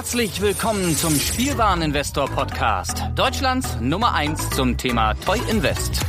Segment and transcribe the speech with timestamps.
[0.00, 6.00] Herzlich willkommen zum Spielwareninvestor Podcast, Deutschlands Nummer 1 zum Thema Toy Invest.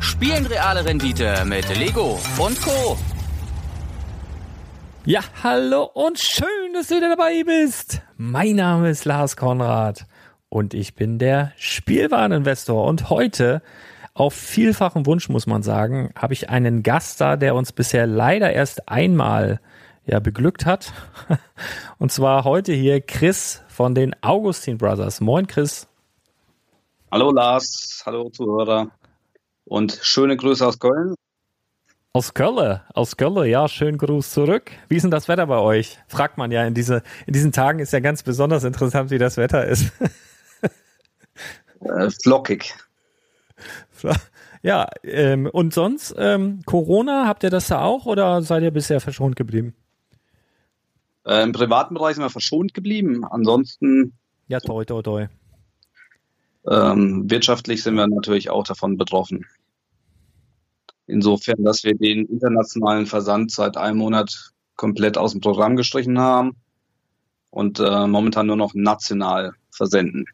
[0.00, 2.96] Spielen reale Rendite mit Lego und Co.
[5.04, 8.00] Ja, hallo und schön, dass du wieder dabei bist.
[8.16, 10.06] Mein Name ist Lars Konrad
[10.48, 13.60] und ich bin der Spielwareninvestor und heute
[14.14, 18.50] auf vielfachen Wunsch muss man sagen, habe ich einen Gast da, der uns bisher leider
[18.54, 19.60] erst einmal
[20.06, 20.92] ja beglückt hat.
[21.98, 25.20] Und zwar heute hier Chris von den Augustin Brothers.
[25.20, 25.88] Moin Chris.
[27.10, 28.90] Hallo Lars, hallo Zuhörer
[29.64, 31.14] und schöne Grüße aus Köln.
[32.12, 34.72] Aus Köln, aus Köln, ja, schönen Gruß zurück.
[34.88, 35.98] Wie ist denn das Wetter bei euch?
[36.08, 39.36] Fragt man ja in diese, in diesen Tagen ist ja ganz besonders interessant, wie das
[39.36, 39.92] Wetter ist.
[41.80, 42.74] äh, flockig.
[44.62, 49.00] Ja, ähm, und sonst, ähm, Corona, habt ihr das da auch oder seid ihr bisher
[49.00, 49.74] verschont geblieben?
[51.26, 53.24] Äh, Im privaten Bereich sind wir verschont geblieben.
[53.24, 54.16] Ansonsten.
[54.48, 55.26] Ja, toi, toi, toi.
[56.68, 59.44] Ähm, wirtschaftlich sind wir natürlich auch davon betroffen.
[61.06, 66.56] Insofern, dass wir den internationalen Versand seit einem Monat komplett aus dem Programm gestrichen haben
[67.50, 70.26] und äh, momentan nur noch national versenden.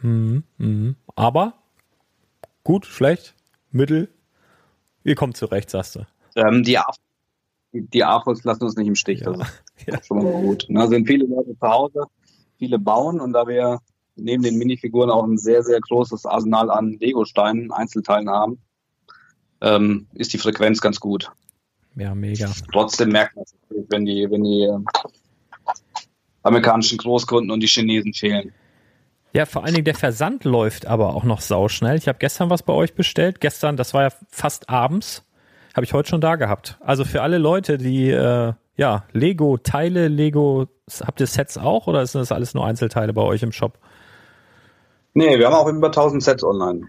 [0.00, 0.94] Mhm, mh.
[1.14, 1.54] Aber
[2.64, 3.34] gut, schlecht,
[3.70, 4.08] mittel,
[5.04, 6.06] ihr kommt zurecht, sagst du.
[6.36, 6.96] Ähm, die, AF
[7.72, 9.20] die AFOS lassen uns nicht im Stich.
[9.20, 9.32] Ja.
[9.32, 10.02] Ist ja.
[10.02, 10.66] schon mal gut.
[10.68, 12.04] Da sind viele Leute zu Hause,
[12.58, 13.80] viele bauen und da wir
[14.16, 18.58] neben den Minifiguren auch ein sehr, sehr großes Arsenal an Lego-Steinen, Einzelteilen haben,
[19.60, 21.30] ähm, ist die Frequenz ganz gut.
[21.96, 22.50] Ja, mega.
[22.72, 23.54] Trotzdem merkt man es,
[23.88, 24.78] wenn die, wenn die äh,
[26.42, 28.52] amerikanischen Großkunden und die Chinesen fehlen.
[29.34, 31.96] Ja, vor allen Dingen der Versand läuft aber auch noch sauschnell.
[31.96, 33.40] Ich habe gestern was bei euch bestellt.
[33.40, 35.24] Gestern, das war ja fast abends,
[35.74, 36.78] habe ich heute schon da gehabt.
[36.80, 40.66] Also für alle Leute, die äh, ja Lego Teile, Lego,
[41.00, 43.78] habt ihr Sets auch oder sind das alles nur Einzelteile bei euch im Shop?
[45.14, 46.86] Nee, wir haben auch über 1000 Sets online.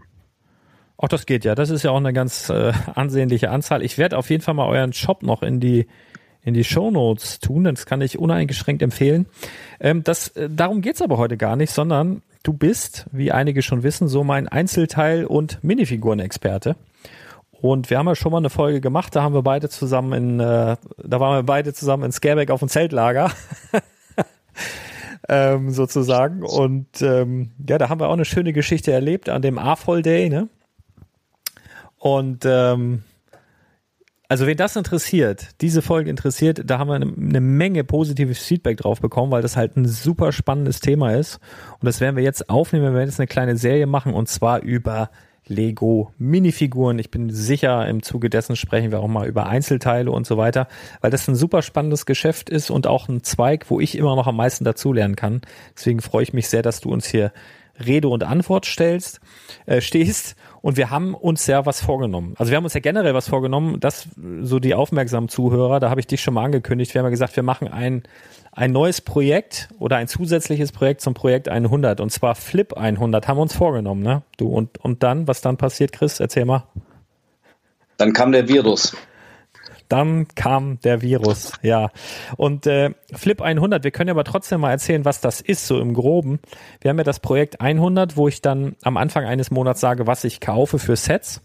[0.98, 1.56] Ach, das geht ja.
[1.56, 3.84] Das ist ja auch eine ganz äh, ansehnliche Anzahl.
[3.84, 5.88] Ich werde auf jeden Fall mal euren Shop noch in die
[6.44, 7.64] in die Show Notes tun.
[7.64, 9.26] Das kann ich uneingeschränkt empfehlen.
[9.80, 13.84] Ähm, das, äh, darum geht's aber heute gar nicht, sondern du bist, wie einige schon
[13.84, 16.76] wissen, so mein Einzelteil- und Minifiguren-Experte.
[17.64, 20.40] Und wir haben ja schon mal eine Folge gemacht, da haben wir beide zusammen in,
[20.42, 23.32] äh, da waren wir beide zusammen in Scareback auf dem Zeltlager.
[25.30, 26.44] ähm, sozusagen.
[26.44, 30.28] Und ähm, ja, da haben wir auch eine schöne Geschichte erlebt an dem AFOL Day,
[30.28, 30.50] ne?
[31.98, 33.04] Und ähm,
[34.28, 38.76] also wen das interessiert, diese Folge interessiert, da haben wir eine, eine, Menge positives Feedback
[38.76, 41.40] drauf bekommen, weil das halt ein super spannendes Thema ist.
[41.80, 44.62] Und das werden wir jetzt aufnehmen, wir werden jetzt eine kleine Serie machen und zwar
[44.62, 45.12] über
[45.48, 47.00] Lego Minifiguren.
[47.00, 50.68] Ich bin sicher, im Zuge dessen sprechen wir auch mal über Einzelteile und so weiter,
[51.02, 54.28] weil das ein super spannendes Geschäft ist und auch ein Zweig, wo ich immer noch
[54.28, 55.42] am meisten dazulernen kann.
[55.76, 57.32] Deswegen freue ich mich sehr, dass du uns hier
[57.84, 59.20] Rede und Antwort stellst,
[59.66, 60.36] äh, stehst.
[60.62, 62.36] Und wir haben uns ja was vorgenommen.
[62.38, 64.08] Also wir haben uns ja generell was vorgenommen, dass
[64.42, 67.36] so die aufmerksamen Zuhörer, da habe ich dich schon mal angekündigt, wir haben ja gesagt,
[67.36, 68.04] wir machen ein,
[68.56, 73.38] ein neues Projekt oder ein zusätzliches Projekt zum Projekt 100 und zwar Flip 100 haben
[73.38, 74.22] wir uns vorgenommen, ne?
[74.38, 76.20] Du und, und dann, was dann passiert, Chris?
[76.20, 76.66] Erzähl mal.
[77.98, 78.96] Dann kam der Virus.
[79.90, 81.90] Dann kam der Virus, ja.
[82.38, 85.80] Und äh, Flip 100, wir können ja aber trotzdem mal erzählen, was das ist, so
[85.80, 86.40] im Groben.
[86.82, 90.24] Wir haben ja das Projekt 100, wo ich dann am Anfang eines Monats sage, was
[90.24, 91.42] ich kaufe für Sets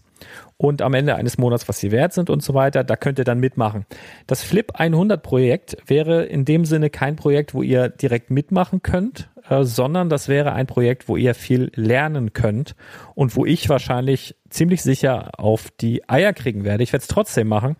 [0.57, 2.83] und am Ende eines Monats, was sie wert sind und so weiter.
[2.83, 3.85] Da könnt ihr dann mitmachen.
[4.27, 9.29] Das Flip 100 Projekt wäre in dem Sinne kein Projekt, wo ihr direkt mitmachen könnt,
[9.49, 12.75] äh, sondern das wäre ein Projekt, wo ihr viel lernen könnt
[13.15, 16.83] und wo ich wahrscheinlich ziemlich sicher auf die Eier kriegen werde.
[16.83, 17.75] Ich werde es trotzdem machen,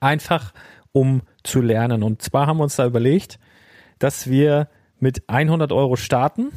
[0.00, 0.52] einfach
[0.92, 2.02] um zu lernen.
[2.02, 3.38] Und zwar haben wir uns da überlegt,
[3.98, 6.52] dass wir mit 100 Euro starten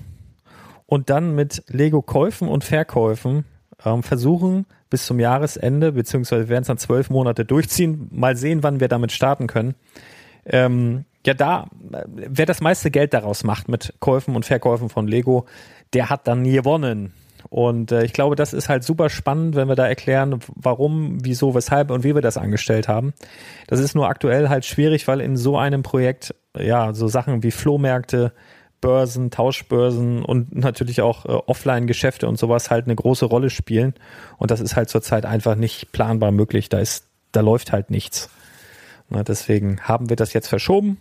[0.86, 3.46] und dann mit Lego Käufen und Verkäufen
[3.84, 8.80] ähm, versuchen bis zum Jahresende, beziehungsweise werden es dann zwölf Monate durchziehen, mal sehen, wann
[8.80, 9.76] wir damit starten können.
[10.46, 15.08] Ähm, ja, da, äh, wer das meiste Geld daraus macht mit Käufen und Verkäufen von
[15.08, 15.46] Lego,
[15.94, 17.14] der hat dann gewonnen.
[17.50, 21.54] Und äh, ich glaube, das ist halt super spannend, wenn wir da erklären, warum, wieso,
[21.54, 23.14] weshalb und wie wir das angestellt haben.
[23.68, 27.52] Das ist nur aktuell halt schwierig, weil in so einem Projekt, ja, so Sachen wie
[27.52, 28.34] Flohmärkte,
[28.86, 33.96] Börsen, Tauschbörsen und natürlich auch äh, Offline-Geschäfte und sowas halt eine große Rolle spielen.
[34.38, 36.70] Und das ist halt zurzeit einfach nicht planbar möglich.
[36.70, 38.30] Da ist, da läuft halt nichts.
[39.10, 40.98] Na, deswegen haben wir das jetzt verschoben.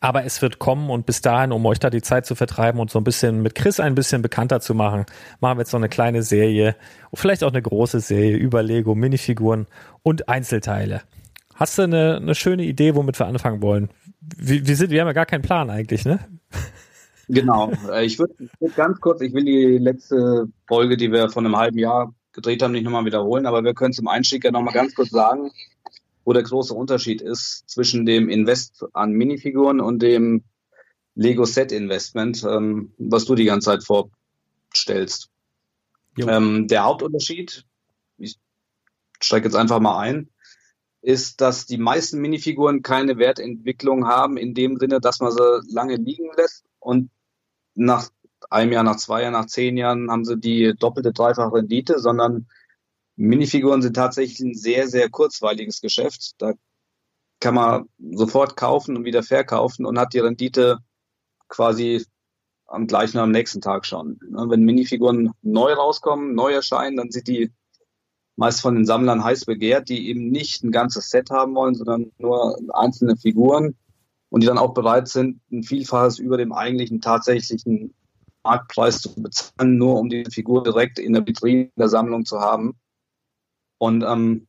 [0.00, 2.90] Aber es wird kommen und bis dahin, um euch da die Zeit zu vertreiben und
[2.90, 5.06] so ein bisschen mit Chris ein bisschen bekannter zu machen,
[5.40, 6.76] machen wir jetzt so eine kleine Serie,
[7.14, 9.66] vielleicht auch eine große Serie über Lego, Minifiguren
[10.02, 11.02] und Einzelteile.
[11.54, 13.90] Hast du eine, eine schöne Idee, womit wir anfangen wollen?
[14.36, 16.20] Wir, wir, sind, wir haben ja gar keinen Plan eigentlich, ne?
[17.28, 17.72] Genau.
[17.90, 21.56] Äh, ich würde würd ganz kurz, ich will die letzte Folge, die wir von einem
[21.56, 24.94] halben Jahr gedreht haben, nicht nochmal wiederholen, aber wir können zum Einstieg ja nochmal ganz
[24.94, 25.50] kurz sagen,
[26.24, 30.44] wo der große Unterschied ist zwischen dem Invest an Minifiguren und dem
[31.14, 35.28] Lego Set Investment, ähm, was du die ganze Zeit vorstellst.
[36.18, 37.64] Ähm, der Hauptunterschied,
[38.18, 38.36] ich
[39.20, 40.28] steige jetzt einfach mal ein,
[41.02, 45.96] ist, dass die meisten Minifiguren keine Wertentwicklung haben, in dem Sinne, dass man sie lange
[45.96, 47.10] liegen lässt und
[47.74, 48.08] nach
[48.50, 52.46] einem Jahr, nach zwei Jahren, nach zehn Jahren haben sie die doppelte, dreifache Rendite, sondern
[53.16, 56.32] Minifiguren sind tatsächlich ein sehr, sehr kurzweiliges Geschäft.
[56.38, 56.54] Da
[57.40, 60.78] kann man sofort kaufen und wieder verkaufen und hat die Rendite
[61.48, 62.04] quasi
[62.66, 64.18] am gleichen am nächsten Tag schon.
[64.20, 67.52] Wenn Minifiguren neu rauskommen, neu erscheinen, dann sind die
[68.36, 72.12] meist von den Sammlern heiß begehrt, die eben nicht ein ganzes Set haben wollen, sondern
[72.18, 73.76] nur einzelne Figuren
[74.30, 77.94] und die dann auch bereit sind, ein Vielfaches über dem eigentlichen tatsächlichen
[78.42, 82.74] Marktpreis zu bezahlen, nur um die Figur direkt in der Vitrine der Sammlung zu haben.
[83.78, 84.48] Und ähm,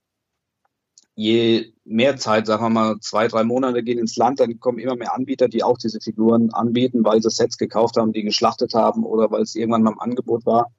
[1.16, 4.96] je mehr Zeit, sagen wir mal zwei, drei Monate gehen ins Land, dann kommen immer
[4.96, 9.04] mehr Anbieter, die auch diese Figuren anbieten, weil sie Sets gekauft haben, die geschlachtet haben
[9.04, 10.72] oder weil es irgendwann mal im Angebot war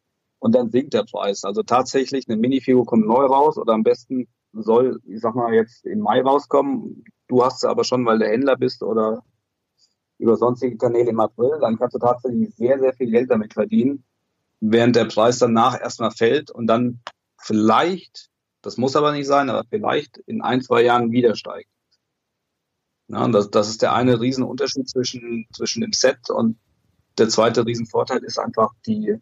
[0.44, 1.42] und dann sinkt der Preis.
[1.44, 5.86] Also tatsächlich, eine Minifigur kommt neu raus oder am besten soll, ich sag mal, jetzt
[5.86, 7.02] im Mai rauskommen.
[7.28, 9.22] Du hast sie aber schon, weil du Händler bist oder
[10.18, 14.04] über sonstige Kanäle im April, dann kannst du tatsächlich sehr, sehr viel Geld damit verdienen,
[14.60, 17.00] während der Preis danach erstmal fällt und dann
[17.40, 18.28] vielleicht,
[18.60, 21.70] das muss aber nicht sein, aber vielleicht in ein, zwei Jahren wieder steigt.
[23.08, 26.58] Ja, das, das ist der eine Riesenunterschied zwischen, zwischen dem Set und
[27.16, 29.16] der zweite Riesenvorteil ist einfach die,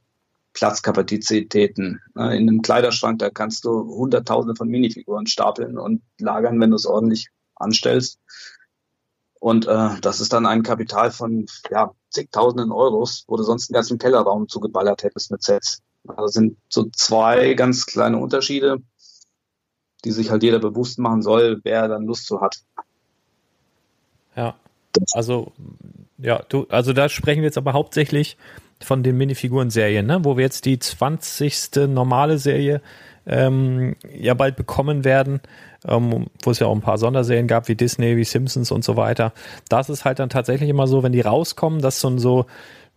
[0.53, 2.01] Platzkapazitäten.
[2.15, 6.87] In einem Kleiderschrank, da kannst du Hunderttausende von Minifiguren stapeln und lagern, wenn du es
[6.87, 8.19] ordentlich anstellst.
[9.41, 13.75] Und äh, das ist dann ein Kapital von ja, zigtausenden Euros, wo du sonst einen
[13.75, 15.83] ganzen Kellerraum zugeballert hättest mit Sets.
[16.07, 18.79] Also sind so zwei ganz kleine Unterschiede,
[20.05, 22.63] die sich halt jeder bewusst machen soll, wer dann Lust zu hat.
[24.37, 24.55] Ja.
[25.13, 25.53] Also,
[26.19, 28.37] ja, du, also da sprechen wir jetzt aber hauptsächlich
[28.85, 30.25] von den Minifiguren-Serien, ne?
[30.25, 31.89] wo wir jetzt die 20.
[31.89, 32.81] normale Serie
[33.27, 35.41] ähm, ja bald bekommen werden,
[35.87, 38.97] ähm, wo es ja auch ein paar Sonderserien gab, wie Disney, wie Simpsons und so
[38.97, 39.33] weiter.
[39.69, 42.47] Das ist halt dann tatsächlich immer so, wenn die rauskommen, dass so ein so,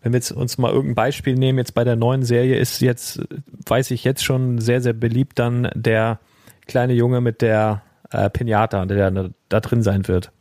[0.02, 3.22] wenn wir jetzt uns mal irgendein Beispiel nehmen, jetzt bei der neuen Serie ist jetzt,
[3.68, 6.20] weiß ich jetzt schon sehr, sehr beliebt dann der
[6.68, 7.82] kleine Junge mit der
[8.12, 10.32] äh, Pinata, der da, da drin sein wird.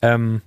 [0.00, 0.42] Ähm,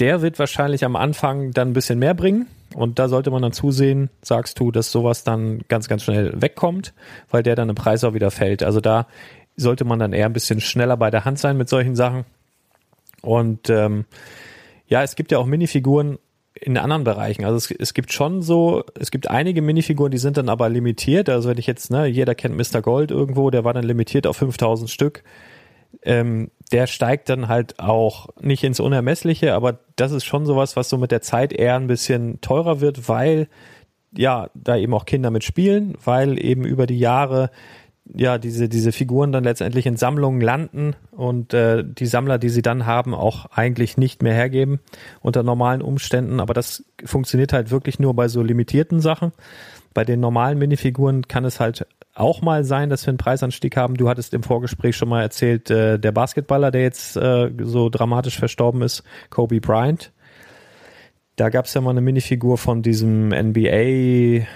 [0.00, 3.52] der wird wahrscheinlich am Anfang dann ein bisschen mehr bringen, und da sollte man dann
[3.52, 6.92] zusehen, sagst du, dass sowas dann ganz, ganz schnell wegkommt,
[7.30, 8.62] weil der dann im Preis auch wieder fällt.
[8.62, 9.06] Also da
[9.56, 12.24] sollte man dann eher ein bisschen schneller bei der Hand sein mit solchen Sachen.
[13.22, 14.04] Und ähm,
[14.86, 16.18] ja, es gibt ja auch Minifiguren
[16.60, 17.44] in anderen Bereichen.
[17.44, 21.28] Also es, es gibt schon so, es gibt einige Minifiguren, die sind dann aber limitiert.
[21.28, 22.82] Also wenn ich jetzt, ne, jeder kennt Mr.
[22.82, 25.22] Gold irgendwo, der war dann limitiert auf 5000 Stück
[26.02, 30.88] ähm, der steigt dann halt auch nicht ins Unermessliche, aber das ist schon sowas, was
[30.88, 33.48] so mit der Zeit eher ein bisschen teurer wird, weil
[34.16, 37.50] ja, da eben auch Kinder mitspielen, weil eben über die Jahre
[38.12, 42.62] ja diese diese Figuren dann letztendlich in Sammlungen landen und äh, die Sammler, die sie
[42.62, 44.80] dann haben, auch eigentlich nicht mehr hergeben
[45.20, 46.40] unter normalen Umständen.
[46.40, 49.32] Aber das funktioniert halt wirklich nur bei so limitierten Sachen.
[49.94, 53.96] Bei den normalen Minifiguren kann es halt auch mal sein, dass wir einen Preisanstieg haben.
[53.96, 58.38] Du hattest im Vorgespräch schon mal erzählt, äh, der Basketballer, der jetzt äh, so dramatisch
[58.38, 60.12] verstorben ist, Kobe Bryant.
[61.36, 64.46] Da gab es ja mal eine Minifigur von diesem NBA-Set.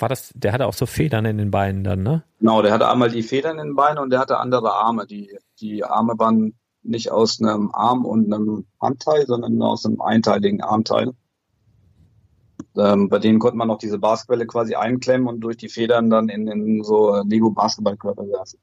[0.00, 2.24] War das, der hatte auch so Federn in den Beinen dann, ne?
[2.40, 5.06] Genau, der hatte einmal die Federn in den Beinen und der hatte andere Arme.
[5.06, 10.60] Die, die Arme waren nicht aus einem Arm und einem Handteil, sondern aus einem einteiligen
[10.60, 11.12] Armteil.
[12.76, 16.28] Ähm, bei denen konnte man noch diese Basketbälle quasi einklemmen und durch die Federn dann
[16.28, 18.58] in, in so Lego Basketballkörper werfen.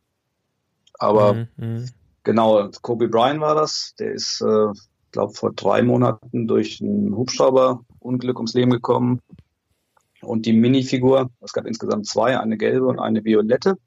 [0.99, 1.89] Aber mhm, mhm,
[2.23, 3.95] genau, Kobe Bryant war das.
[3.99, 4.67] Der ist, äh,
[5.11, 9.21] glaube vor drei Monaten durch ein Hubschrauberunglück ums Leben gekommen.
[10.21, 13.77] Und die Minifigur, es gab insgesamt zwei, eine gelbe und eine violette.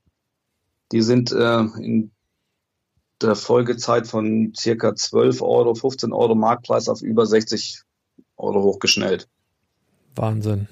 [0.90, 2.10] Die sind äh, in
[3.22, 7.82] der Folgezeit von circa 12 Euro, 15 Euro Marktpreis auf über 60
[8.36, 9.28] Euro hochgeschnellt.
[10.16, 10.68] Wahnsinn.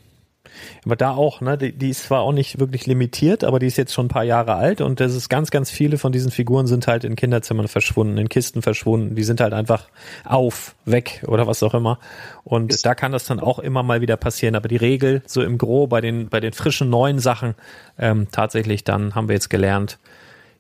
[0.85, 3.77] Aber da auch, ne, die, die ist zwar auch nicht wirklich limitiert, aber die ist
[3.77, 6.67] jetzt schon ein paar Jahre alt und das ist ganz, ganz viele von diesen Figuren
[6.67, 9.89] sind halt in Kinderzimmern verschwunden, in Kisten verschwunden, die sind halt einfach
[10.25, 11.99] auf, weg oder was auch immer.
[12.45, 14.55] Und ist da kann das dann auch immer mal wieder passieren.
[14.55, 17.55] Aber die Regel, so im Gro, bei den, bei den frischen neuen Sachen,
[17.99, 19.99] ähm, tatsächlich dann haben wir jetzt gelernt,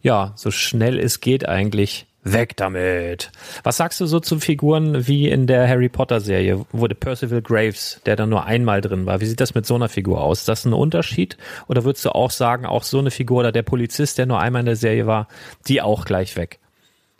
[0.00, 3.32] ja, so schnell es geht eigentlich, Weg damit.
[3.64, 8.00] Was sagst du so zu Figuren wie in der Harry Potter Serie, der Percival Graves,
[8.06, 9.20] der da nur einmal drin war?
[9.20, 10.40] Wie sieht das mit so einer Figur aus?
[10.40, 11.36] Ist das ein Unterschied?
[11.66, 14.60] Oder würdest du auch sagen, auch so eine Figur oder der Polizist, der nur einmal
[14.60, 15.26] in der Serie war,
[15.66, 16.60] die auch gleich weg?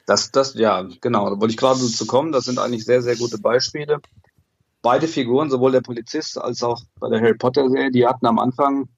[0.07, 1.31] Das, das, ja, genau.
[1.31, 2.31] Da wollte ich gerade dazu kommen.
[2.31, 4.01] Das sind eigentlich sehr, sehr gute Beispiele.
[4.83, 8.39] Beide Figuren, sowohl der Polizist als auch bei der Harry Potter Serie, die hatten am
[8.39, 8.89] Anfang,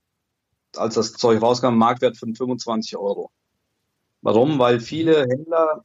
[0.76, 3.30] als das Zeug rauskam, einen Marktwert von 25 Euro.
[4.20, 4.58] Warum?
[4.58, 5.84] Weil viele Händler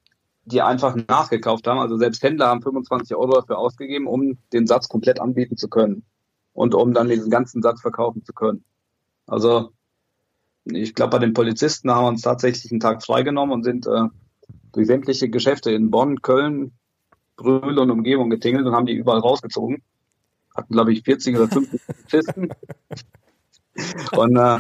[0.49, 1.79] die einfach nachgekauft haben.
[1.79, 6.03] Also selbst Händler haben 25 Euro dafür ausgegeben, um den Satz komplett anbieten zu können
[6.53, 8.63] und um dann diesen ganzen Satz verkaufen zu können.
[9.27, 9.71] Also
[10.65, 14.05] ich glaube, bei den Polizisten haben wir uns tatsächlich einen Tag freigenommen und sind äh,
[14.73, 16.71] durch sämtliche Geschäfte in Bonn, Köln,
[17.37, 19.81] Brühl und Umgebung getingelt und haben die überall rausgezogen.
[20.55, 22.49] Hatten, glaube ich, 40 oder 50 Polizisten.
[24.17, 24.59] und äh,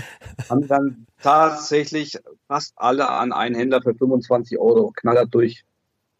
[0.49, 2.17] haben dann tatsächlich
[2.47, 5.65] fast alle an einen Händler für 25 Euro knallert durch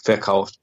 [0.04, 0.60] verkauft.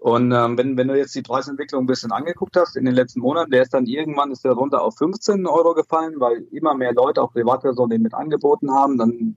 [0.00, 3.20] Und ähm, wenn, wenn du jetzt die Preisentwicklung ein bisschen angeguckt hast in den letzten
[3.20, 6.94] Monaten, der ist dann irgendwann ist der runter auf 15 Euro gefallen, weil immer mehr
[6.94, 9.36] Leute, auch Privatpersonen, den mit angeboten haben, dann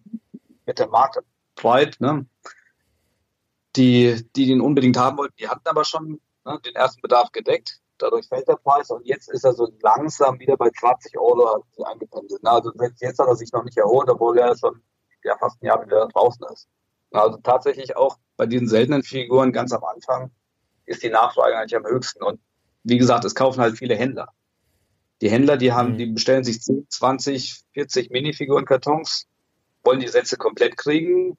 [0.65, 1.19] wird der Markt
[1.55, 2.25] breit, ne?
[3.75, 7.81] Die, die den unbedingt haben wollten, die hatten aber schon ne, den ersten Bedarf gedeckt.
[7.97, 12.41] Dadurch fällt der Preis und jetzt ist er so langsam wieder bei 20 Euro eingependelt.
[12.41, 12.49] Ne?
[12.49, 14.81] Also jetzt hat er sich noch nicht erholt, obwohl er schon
[15.23, 16.69] ja, fast ein Jahr wieder draußen ist.
[17.13, 20.31] Also tatsächlich auch bei diesen seltenen Figuren ganz am Anfang
[20.85, 22.23] ist die Nachfrage eigentlich am höchsten.
[22.23, 22.39] Und
[22.83, 24.29] wie gesagt, es kaufen halt viele Händler.
[25.21, 25.97] Die Händler, die haben, mhm.
[25.97, 29.27] die bestellen sich 10, 20, 40 Minifiguren-Kartons,
[29.83, 31.37] wollen die Sätze komplett kriegen.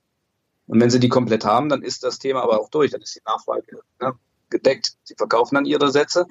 [0.67, 2.93] Und wenn sie die komplett haben, dann ist das Thema aber auch durch.
[2.93, 3.65] Dann ist die Nachfrage
[4.01, 4.15] ne,
[4.49, 4.97] gedeckt.
[5.03, 6.27] Sie verkaufen dann ihre Sätze.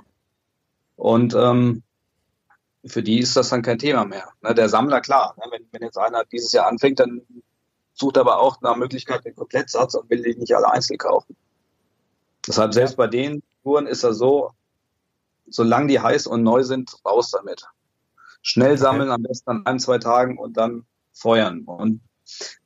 [0.96, 1.84] Und ähm,
[2.86, 4.30] für die ist das dann kein Thema mehr.
[4.42, 7.22] Ne, der Sammler, klar, ne, wenn, wenn jetzt einer dieses Jahr anfängt, dann
[7.94, 11.36] sucht aber auch nach Möglichkeit den Komplettsatz und will die nicht alle einzeln kaufen.
[12.48, 14.52] Deshalb selbst bei den Touren ist er so,
[15.48, 17.68] solange die heiß und neu sind, raus damit.
[18.42, 19.16] Schnell sammeln, okay.
[19.16, 21.64] am besten an ein, zwei Tagen und dann feuern.
[21.64, 22.02] Und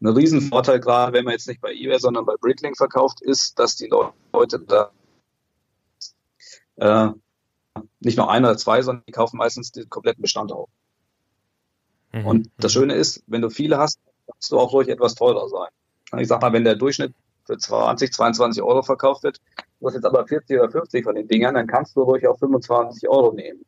[0.02, 3.76] ein Riesenvorteil, gerade wenn man jetzt nicht bei eBay, sondern bei Bricklink verkauft, ist, dass
[3.76, 3.90] die
[4.34, 4.92] Leute da
[6.78, 7.12] äh,
[8.00, 10.70] nicht nur ein oder zwei, sondern die kaufen meistens den kompletten Bestand auf.
[12.12, 12.26] Mhm.
[12.26, 16.20] Und das Schöne ist, wenn du viele hast, kannst du auch ruhig etwas teurer sein.
[16.20, 17.14] Ich sag mal, wenn der Durchschnitt
[17.46, 19.40] für 20, 22 Euro verkauft wird,
[19.80, 22.38] du hast jetzt aber 40 oder 50 von den Dingern, dann kannst du ruhig auch
[22.38, 23.66] 25 Euro nehmen.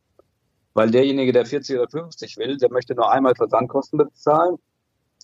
[0.73, 4.57] Weil derjenige, der 40 oder 50 will, der möchte nur einmal Versandkosten bezahlen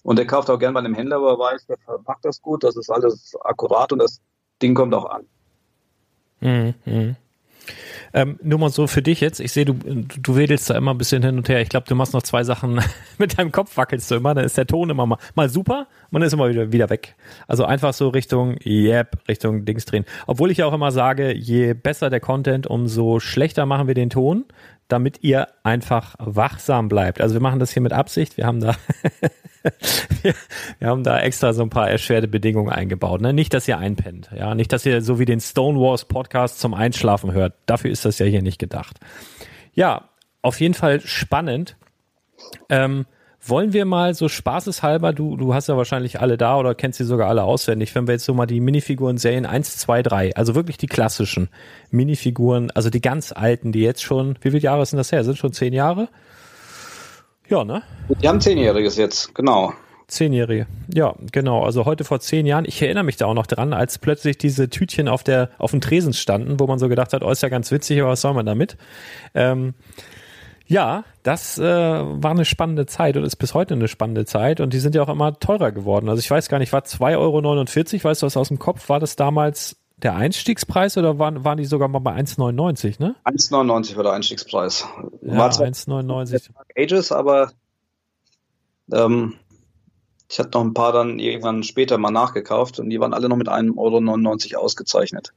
[0.04, 2.64] und der kauft auch gern bei einem Händler, wo er weiß, der verpackt das gut,
[2.64, 4.22] das ist alles akkurat und das
[4.62, 5.28] Ding kommt auch an.
[6.40, 7.16] Mhm.
[8.14, 9.40] Ähm, nur mal so für dich jetzt.
[9.40, 11.62] Ich sehe, du, du wedelst da immer ein bisschen hin und her.
[11.62, 12.82] Ich glaube, du machst noch zwei Sachen
[13.18, 14.34] mit deinem Kopf wackelst du immer.
[14.34, 17.16] Dann ist der Ton immer mal, mal super und dann ist immer wieder, wieder weg.
[17.48, 20.06] Also einfach so Richtung, yep, Richtung Dings drehen.
[20.28, 24.10] Obwohl ich ja auch immer sage, je besser der Content, umso schlechter machen wir den
[24.10, 24.46] Ton
[24.88, 27.22] damit ihr einfach wachsam bleibt.
[27.22, 28.38] Also wir machen das hier mit Absicht.
[28.38, 28.76] Wir haben da,
[30.22, 30.34] wir,
[30.88, 33.22] haben da extra so ein paar erschwerte Bedingungen eingebaut.
[33.22, 33.34] Ne?
[33.34, 34.30] Nicht, dass ihr einpennt.
[34.36, 37.54] Ja, nicht, dass ihr so wie den Stonewalls Podcast zum Einschlafen hört.
[37.66, 39.00] Dafür ist das ja hier nicht gedacht.
[39.74, 40.10] Ja,
[40.42, 41.78] auf jeden Fall spannend.
[42.70, 43.06] Ähm,
[43.48, 47.04] wollen wir mal so spaßeshalber, du, du hast ja wahrscheinlich alle da oder kennst sie
[47.04, 50.56] sogar alle auswendig, wenn wir jetzt so mal die Minifiguren Serien 1, 2, 3, also
[50.56, 51.50] wirklich die klassischen
[51.92, 55.24] Minifiguren, also die ganz alten, die jetzt schon, wie viele Jahre sind das her?
[55.24, 56.10] Sind schon zehn Jahre?
[57.48, 57.84] Ja, ne?
[58.22, 59.74] Die haben zehnjähriges jetzt, genau.
[60.08, 60.68] Zehnjährige.
[60.94, 61.64] Ja, genau.
[61.64, 64.70] Also heute vor zehn Jahren, ich erinnere mich da auch noch dran, als plötzlich diese
[64.70, 67.50] Tütchen auf der, auf dem Tresen standen, wo man so gedacht hat, oh, ist ja
[67.50, 68.78] ganz witzig, aber was soll man damit?
[69.34, 69.74] Ähm,
[70.68, 74.74] ja, das äh, war eine spannende Zeit und ist bis heute eine spannende Zeit und
[74.74, 76.10] die sind ja auch immer teurer geworden.
[76.10, 78.90] Also ich weiß gar nicht, war 2,49 Euro, weißt du was aus dem Kopf?
[78.90, 83.16] War das damals der Einstiegspreis oder waren, waren die sogar mal bei 1,99, ne?
[83.26, 84.86] 1,99 war der Einstiegspreis.
[85.24, 86.52] Ja, war 1,99.
[86.78, 87.52] Ages, aber
[88.92, 89.34] ähm,
[90.30, 93.36] ich hatte noch ein paar dann irgendwann später mal nachgekauft und die waren alle noch
[93.36, 95.34] mit 1,99 Euro ausgezeichnet.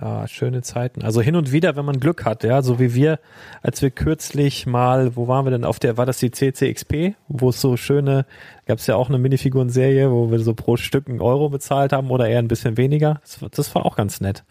[0.00, 1.02] Ja, schöne Zeiten.
[1.02, 3.18] Also hin und wieder, wenn man Glück hat, ja, so wie wir,
[3.60, 7.50] als wir kürzlich mal, wo waren wir denn auf der, war das die CCXP, wo
[7.50, 8.24] es so schöne,
[8.64, 12.10] gab es ja auch eine Minifiguren-Serie, wo wir so pro Stück einen Euro bezahlt haben
[12.10, 13.20] oder eher ein bisschen weniger.
[13.20, 14.44] Das, das war auch ganz nett,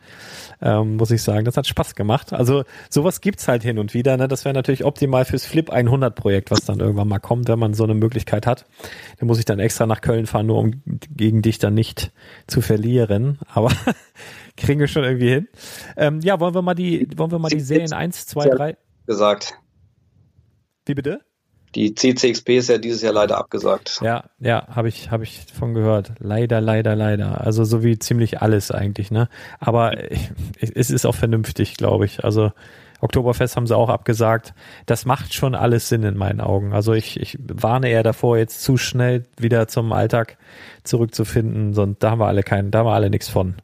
[0.62, 1.44] ähm, muss ich sagen.
[1.46, 2.34] Das hat Spaß gemacht.
[2.34, 4.18] Also sowas gibt's halt hin und wieder.
[4.18, 4.28] Ne?
[4.28, 7.74] Das wäre natürlich optimal fürs Flip 100 Projekt, was dann irgendwann mal kommt, wenn man
[7.74, 8.66] so eine Möglichkeit hat.
[9.18, 10.84] Da muss ich dann extra nach Köln fahren, nur um
[11.16, 12.12] gegen dich dann nicht
[12.46, 13.40] zu verlieren.
[13.52, 13.72] Aber
[14.62, 15.48] kriegen wir schon irgendwie hin.
[15.98, 18.78] Ähm, ja, wollen wir mal die, wollen wir mal die Serien 1, 2, 3.
[19.06, 19.56] Gesagt.
[20.86, 21.22] Wie bitte?
[21.76, 24.02] Die CCXP ist ja dieses Jahr leider abgesagt.
[24.04, 26.14] Ja, ja, habe ich, habe ich von gehört.
[26.20, 27.42] Leider, leider, leider.
[27.42, 29.30] Also so wie ziemlich alles eigentlich, ne?
[29.60, 29.94] Aber
[30.60, 32.26] es ist auch vernünftig, glaube ich.
[32.26, 32.52] Also
[33.00, 34.54] Oktoberfest haben sie auch abgesagt.
[34.86, 36.74] Das macht schon alles Sinn in meinen Augen.
[36.74, 40.38] Also ich, ich warne eher davor, jetzt zu schnell wieder zum Alltag
[40.84, 41.74] zurückzufinden.
[41.74, 43.56] Sonst da haben wir alle keinen, da haben wir alle nichts von.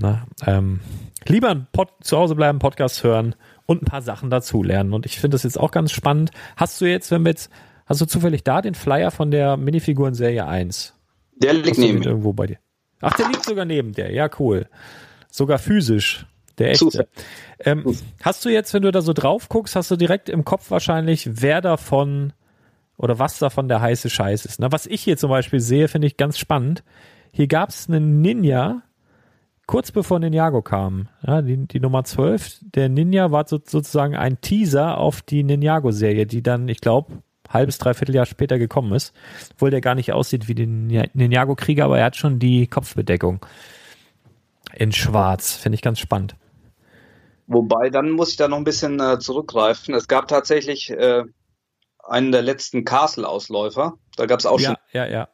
[0.00, 0.78] Na, ähm,
[1.26, 3.34] lieber Pod, zu Hause bleiben, Podcast hören
[3.66, 4.92] und ein paar Sachen dazulernen.
[4.92, 6.30] Und ich finde das jetzt auch ganz spannend.
[6.56, 7.50] Hast du jetzt, wenn wir jetzt,
[7.84, 10.94] hast du zufällig da den Flyer von der Minifiguren-Serie 1?
[11.34, 12.06] Der liegt neben mir.
[12.06, 12.58] Irgendwo bei dir.
[13.00, 14.12] Ach, der liegt sogar neben der.
[14.12, 14.68] Ja, cool.
[15.30, 16.26] Sogar physisch.
[16.58, 17.08] Der echte.
[17.58, 20.70] Ähm, hast du jetzt, wenn du da so drauf guckst, hast du direkt im Kopf
[20.70, 22.32] wahrscheinlich, wer davon
[22.96, 24.60] oder was davon der heiße Scheiß ist.
[24.60, 26.84] Na, was ich hier zum Beispiel sehe, finde ich ganz spannend.
[27.32, 28.82] Hier gab es einen Ninja,
[29.68, 31.08] kurz bevor Ninjago kam.
[31.24, 32.58] Ja, die, die Nummer 12.
[32.74, 37.78] Der Ninja war so, sozusagen ein Teaser auf die Ninjago-Serie, die dann, ich glaube, halbes,
[37.78, 39.14] dreiviertel Jahr später gekommen ist.
[39.52, 43.44] Obwohl der gar nicht aussieht wie die Ninjago-Krieger, aber er hat schon die Kopfbedeckung
[44.74, 45.54] in schwarz.
[45.54, 46.34] Finde ich ganz spannend.
[47.46, 49.94] Wobei, dann muss ich da noch ein bisschen äh, zurückgreifen.
[49.94, 51.24] Es gab tatsächlich äh,
[52.02, 53.94] einen der letzten Castle-Ausläufer.
[54.16, 54.76] Da gab es auch ja, schon.
[54.92, 55.28] Ja, ja.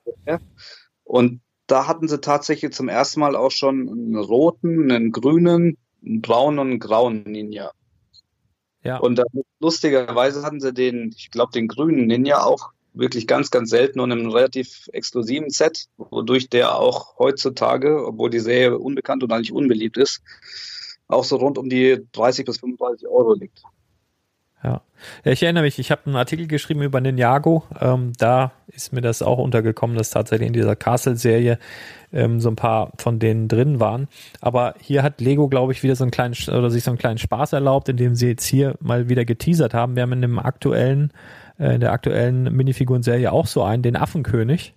[1.05, 6.21] Und da hatten sie tatsächlich zum ersten Mal auch schon einen roten, einen grünen, einen
[6.21, 7.73] braunen und einen grauen Ninja.
[8.83, 8.99] Ja.
[8.99, 9.25] Und da,
[9.61, 14.11] lustigerweise hatten sie den, ich glaube, den grünen Ninja auch wirklich ganz, ganz selten und
[14.11, 19.53] in einem relativ exklusiven Set, wodurch der auch heutzutage, obwohl die Serie unbekannt und eigentlich
[19.53, 20.23] unbeliebt ist,
[21.09, 23.63] auch so rund um die 30 bis 35 Euro liegt.
[24.65, 24.81] Ja.
[25.25, 27.65] ja ich erinnere mich, ich habe einen Artikel geschrieben über Ninjago.
[27.81, 31.59] Ähm, da ist mir das auch untergekommen, dass tatsächlich in dieser Castle-Serie
[32.13, 34.09] ähm, so ein paar von denen drin waren.
[34.41, 37.19] Aber hier hat Lego, glaube ich, wieder so einen kleinen oder sich so einen kleinen
[37.19, 39.95] Spaß erlaubt, indem sie jetzt hier mal wieder geteasert haben.
[39.95, 41.13] Wir haben in dem aktuellen,
[41.59, 44.75] äh, in der aktuellen Minifiguren-Serie auch so einen, den Affenkönig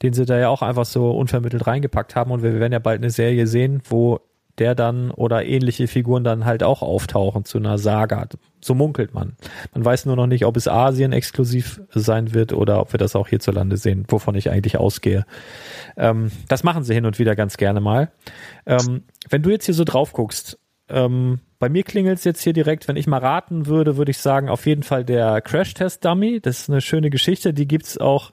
[0.00, 2.30] den sie da ja auch einfach so unvermittelt reingepackt haben.
[2.30, 4.20] Und wir werden ja bald eine Serie sehen, wo
[4.58, 8.26] der dann oder ähnliche Figuren dann halt auch auftauchen zu einer Saga.
[8.60, 9.36] So munkelt man.
[9.72, 13.16] Man weiß nur noch nicht, ob es Asien exklusiv sein wird oder ob wir das
[13.16, 15.24] auch hierzulande sehen, wovon ich eigentlich ausgehe.
[15.96, 18.10] Ähm, das machen sie hin und wieder ganz gerne mal.
[18.66, 22.52] Ähm, wenn du jetzt hier so drauf guckst, ähm, bei mir klingelt es jetzt hier
[22.52, 26.40] direkt, wenn ich mal raten würde, würde ich sagen, auf jeden Fall der Crash-Test-Dummy.
[26.40, 28.30] Das ist eine schöne Geschichte, die gibt's auch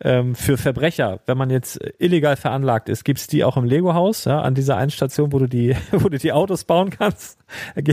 [0.00, 4.40] ähm, für Verbrecher, wenn man jetzt illegal veranlagt ist, gibt's die auch im Lego-Haus, ja,
[4.40, 7.38] an dieser einen Station, wo du die, wo du die Autos bauen kannst.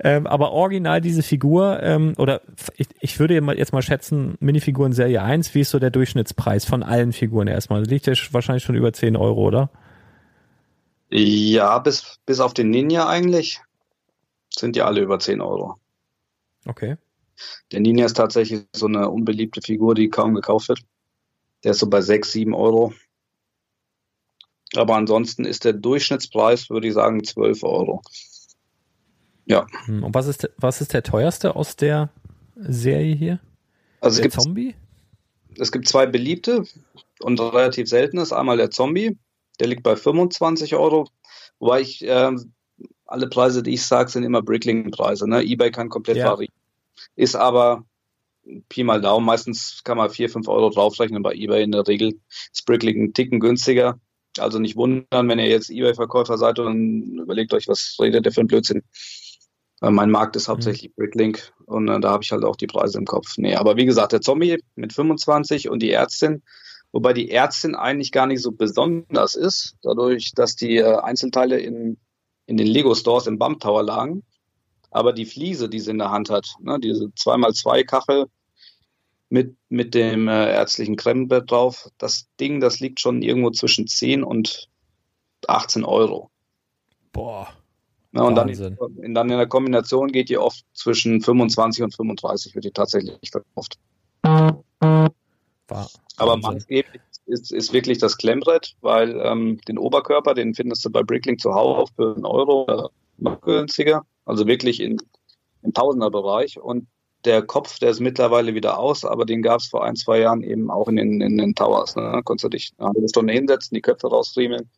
[0.00, 2.40] ähm, aber original diese Figur, ähm, oder
[2.76, 6.82] ich, ich würde jetzt mal schätzen, Minifiguren Serie 1, wie ist so der Durchschnittspreis von
[6.82, 7.84] allen Figuren erstmal?
[7.84, 9.70] Liegt der wahrscheinlich schon über 10 Euro, oder?
[11.10, 13.60] Ja, bis, bis auf den Ninja eigentlich
[14.48, 15.76] sind ja alle über 10 Euro.
[16.66, 16.96] Okay.
[17.72, 20.80] Der Ninja ist tatsächlich so eine unbeliebte Figur, die kaum gekauft wird.
[21.64, 22.92] Der ist so bei 6, 7 Euro.
[24.74, 28.02] Aber ansonsten ist der Durchschnittspreis, würde ich sagen, 12 Euro.
[29.44, 29.66] Ja.
[29.84, 32.10] Hm, und was ist, was ist der teuerste aus der
[32.56, 33.40] Serie hier?
[34.00, 34.74] Also der es gibt, Zombie?
[35.58, 36.64] Es gibt zwei beliebte
[37.20, 38.32] und relativ seltenes.
[38.32, 39.18] Einmal der Zombie,
[39.60, 41.08] der liegt bei 25 Euro.
[41.58, 42.32] Wobei ich, äh,
[43.06, 45.28] alle Preise, die ich sage, sind immer Brickling-Preise.
[45.28, 45.42] Ne?
[45.42, 46.30] eBay kann komplett ja.
[46.30, 46.61] variieren
[47.14, 47.84] ist aber
[48.68, 51.62] Pi mal Daumen, meistens kann man 4, 5 Euro draufrechnen bei eBay.
[51.62, 52.20] In der Regel
[52.52, 54.00] ist Bricklink ein Ticken günstiger.
[54.38, 58.40] Also nicht wundern, wenn ihr jetzt eBay-Verkäufer seid und überlegt euch, was redet der für
[58.40, 58.82] ein Blödsinn.
[59.80, 61.02] Mein Markt ist hauptsächlich mhm.
[61.02, 63.36] Bricklink und äh, da habe ich halt auch die Preise im Kopf.
[63.36, 66.42] Nee, aber wie gesagt, der Zombie mit 25 und die Ärztin,
[66.92, 71.98] wobei die Ärztin eigentlich gar nicht so besonders ist, dadurch, dass die äh, Einzelteile in,
[72.46, 74.22] in den Lego-Stores im Bump Tower lagen
[74.92, 78.26] aber die Fliese, die sie in der Hand hat, ne, diese 2x2 Kachel
[79.30, 84.22] mit, mit dem äh, ärztlichen Kremmbett drauf, das Ding, das liegt schon irgendwo zwischen 10
[84.22, 84.68] und
[85.48, 86.30] 18 Euro.
[87.12, 87.48] Boah.
[88.14, 92.54] Ja, und dann in, dann in der Kombination geht die oft zwischen 25 und 35,
[92.54, 93.78] wird die tatsächlich verkauft.
[94.22, 100.90] War Aber maßgeblich ist, ist wirklich das Klemmbrett, weil ähm, den Oberkörper, den findest du
[100.90, 104.04] bei Bricklink zu Hause für einen Euro oder noch günstiger.
[104.24, 104.98] Also wirklich in,
[105.62, 106.60] im Tausenderbereich.
[106.60, 106.86] Und
[107.24, 110.42] der Kopf, der ist mittlerweile wieder aus, aber den gab es vor ein, zwei Jahren
[110.42, 111.96] eben auch in den, in den Towers.
[111.96, 112.02] Ne?
[112.02, 114.68] Da konntest du dich eine halbe Stunde hinsetzen, die Köpfe rausriemeln,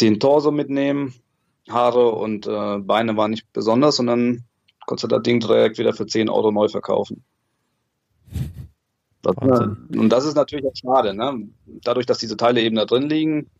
[0.00, 1.14] den Torso mitnehmen,
[1.68, 4.44] Haare und äh, Beine waren nicht besonders und dann
[4.86, 7.24] konntest du das Ding direkt wieder für 10 Euro neu verkaufen.
[9.22, 11.14] Das, und das ist natürlich auch schade.
[11.14, 11.48] Ne?
[11.84, 13.50] Dadurch, dass diese Teile eben da drin liegen,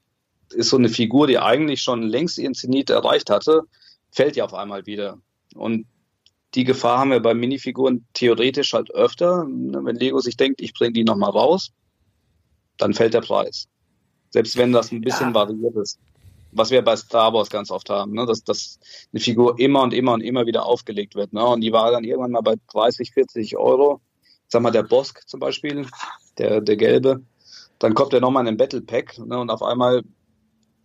[0.52, 3.62] ist so eine Figur, die eigentlich schon längst ihren Zenit erreicht hatte,
[4.10, 5.18] fällt ja auf einmal wieder.
[5.54, 5.86] Und
[6.54, 9.46] die Gefahr haben wir bei Minifiguren theoretisch halt öfter.
[9.46, 11.72] Wenn Lego sich denkt, ich bringe die nochmal raus,
[12.76, 13.68] dann fällt der Preis.
[14.30, 15.34] Selbst wenn das ein bisschen ja.
[15.34, 15.98] variiert ist.
[16.52, 18.26] Was wir bei Star Wars ganz oft haben, ne?
[18.26, 18.80] dass, dass
[19.12, 21.32] eine Figur immer und immer und immer wieder aufgelegt wird.
[21.32, 21.44] Ne?
[21.44, 24.00] Und die war dann irgendwann mal bei 30, 40 Euro.
[24.48, 25.86] Sag mal, der Bosk zum Beispiel,
[26.38, 27.22] der, der gelbe.
[27.78, 29.38] Dann kommt er nochmal in den Battle Pack ne?
[29.38, 30.02] und auf einmal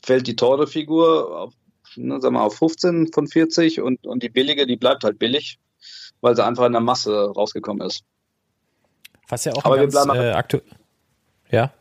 [0.03, 1.53] fällt die teure Figur auf,
[1.97, 5.59] ne, sag mal, auf 15 von 40 und, und die billige, die bleibt halt billig,
[6.21, 8.03] weil sie einfach in der Masse rausgekommen ist.
[9.27, 10.63] Was ja auch Aber ganz, äh, aktuell.
[11.49, 11.73] Ja.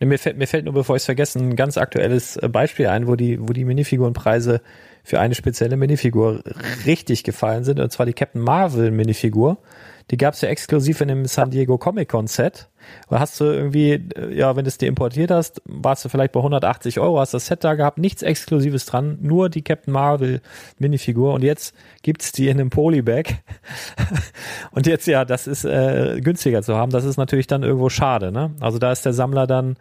[0.00, 2.86] Nee, mir, fällt, mir fällt nur, bevor ich es vergesse, ein ganz aktuelles äh, Beispiel
[2.86, 4.60] ein, wo die, wo die Minifigurenpreise
[5.02, 6.42] für eine spezielle Minifigur
[6.86, 9.58] richtig gefallen sind, und zwar die Captain Marvel Minifigur.
[10.10, 12.68] Die gab es ja exklusiv in dem San Diego Comic Con Set.
[13.10, 16.40] Da hast du irgendwie, ja, wenn du es dir importiert hast, warst du vielleicht bei
[16.40, 20.40] 180 Euro, hast das Set da gehabt, nichts Exklusives dran, nur die Captain Marvel
[20.78, 23.42] Minifigur und jetzt gibt's die in einem Polybag.
[24.70, 28.32] und jetzt, ja, das ist äh, günstiger zu haben, das ist natürlich dann irgendwo schade,
[28.32, 28.52] ne?
[28.60, 29.76] Also da ist der Sammler dann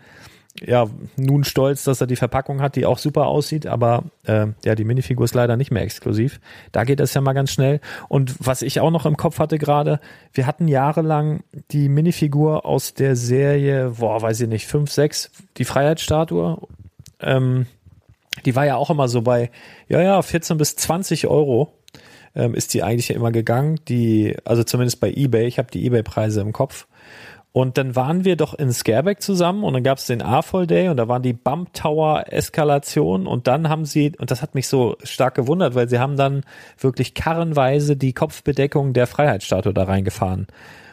[0.66, 4.76] ja, nun stolz, dass er die Verpackung hat, die auch super aussieht, aber äh, ja,
[4.76, 6.40] die Minifigur ist leider nicht mehr exklusiv.
[6.72, 7.80] Da geht es ja mal ganz schnell.
[8.08, 10.00] Und was ich auch noch im Kopf hatte gerade,
[10.34, 15.66] wir hatten jahrelang die Minifigur aus der Serie, boah, weiß ich nicht, 5, 6, die
[15.66, 16.58] Freiheitsstatue.
[17.20, 17.68] Ähm,
[18.46, 19.52] die war ja auch immer so bei,
[19.88, 21.74] ja, ja, 14 bis 20 Euro
[22.36, 23.80] ähm, ist die eigentlich ja immer gegangen.
[23.88, 26.88] Die, also zumindest bei eBay, ich habe die eBay-Preise im Kopf.
[27.58, 30.90] Und dann waren wir doch in Scareback zusammen und dann gab es den A-Fall Day
[30.90, 34.68] und da waren die Bump Tower Eskalationen und dann haben sie, und das hat mich
[34.68, 36.44] so stark gewundert, weil sie haben dann
[36.78, 40.46] wirklich karrenweise die Kopfbedeckung der Freiheitsstatue da reingefahren.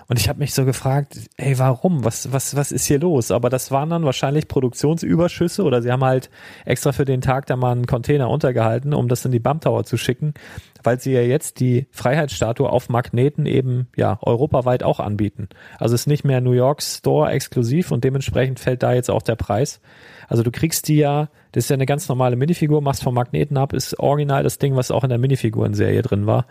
[0.06, 2.04] Und ich habe mich so gefragt, ey, warum?
[2.04, 3.30] Was, was, was ist hier los?
[3.30, 6.30] Aber das waren dann wahrscheinlich Produktionsüberschüsse oder sie haben halt
[6.64, 9.84] extra für den Tag da mal einen Container untergehalten, um das in die Bump Tower
[9.84, 10.34] zu schicken,
[10.82, 15.48] weil sie ja jetzt die Freiheitsstatue auf Magneten eben ja europaweit auch anbieten.
[15.78, 19.22] Also es ist nicht mehr New York Store exklusiv und dementsprechend fällt da jetzt auch
[19.22, 19.80] der Preis.
[20.28, 23.56] Also du kriegst die ja, das ist ja eine ganz normale Minifigur, machst vom Magneten
[23.56, 26.46] ab, ist original das Ding, was auch in der Minifigurenserie drin war.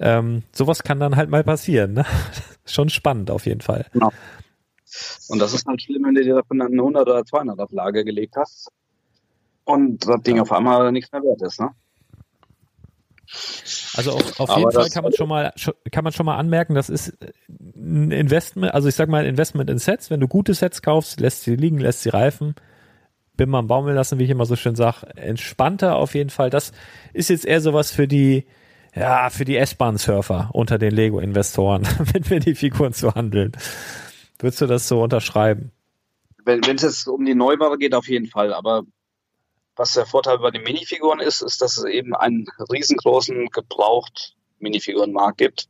[0.00, 1.94] Ähm, sowas kann dann halt mal passieren.
[1.94, 2.04] Ne?
[2.66, 3.86] Schon spannend auf jeden Fall.
[3.92, 4.10] Genau.
[5.28, 8.04] Und das ist halt schlimm, wenn du dir davon eine 100 oder 200 auf Lage
[8.04, 8.68] gelegt hast
[9.64, 10.42] und das Ding ja.
[10.42, 11.60] auf einmal nichts mehr wert ist.
[11.60, 11.70] Ne?
[13.96, 15.52] Also auf, auf jeden Fall kann man schon mal
[15.90, 17.16] kann man schon mal anmerken, das ist
[17.48, 20.10] ein Investment, also ich sag mal ein Investment in Sets.
[20.10, 22.54] Wenn du gute Sets kaufst, lässt sie liegen, lässt sie reifen,
[23.36, 26.50] Bim am Baumel lassen, wie ich immer so schön sage, entspannter auf jeden Fall.
[26.50, 26.72] Das
[27.12, 28.46] ist jetzt eher sowas für die
[28.94, 33.52] ja, für die S-Bahn-Surfer unter den Lego-Investoren, mit mir die Figuren zu handeln.
[34.38, 35.72] Würdest du das so unterschreiben?
[36.44, 38.52] Wenn es jetzt um die Neubauer geht, auf jeden Fall.
[38.52, 38.84] Aber
[39.76, 45.38] was der Vorteil bei den Minifiguren ist, ist, dass es eben einen riesengroßen gebraucht Minifigurenmarkt
[45.38, 45.68] gibt.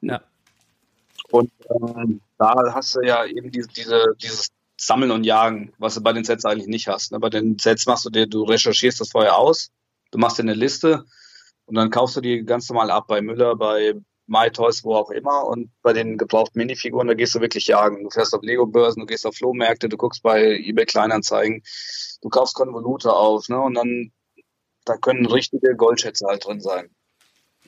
[0.00, 0.22] Ja.
[1.30, 6.00] Und äh, da hast du ja eben diese, diese, dieses Sammeln und Jagen, was du
[6.00, 7.12] bei den Sets eigentlich nicht hast.
[7.12, 7.20] Ne?
[7.20, 9.70] Bei den Sets machst du dir, du recherchierst das vorher aus,
[10.10, 11.04] du machst dir eine Liste
[11.66, 13.94] und dann kaufst du die ganz normal ab bei Müller, bei
[14.26, 15.46] MyToys, wo auch immer.
[15.46, 18.04] Und bei den gebrauchten Minifiguren, da gehst du wirklich jagen.
[18.04, 21.62] Du fährst auf Lego-Börsen, du gehst auf Flohmärkte, du guckst bei eBay Kleinanzeigen,
[22.22, 23.60] du kaufst Konvolute auf, ne?
[23.60, 24.12] Und dann,
[24.84, 26.90] da können richtige Goldschätze halt drin sein.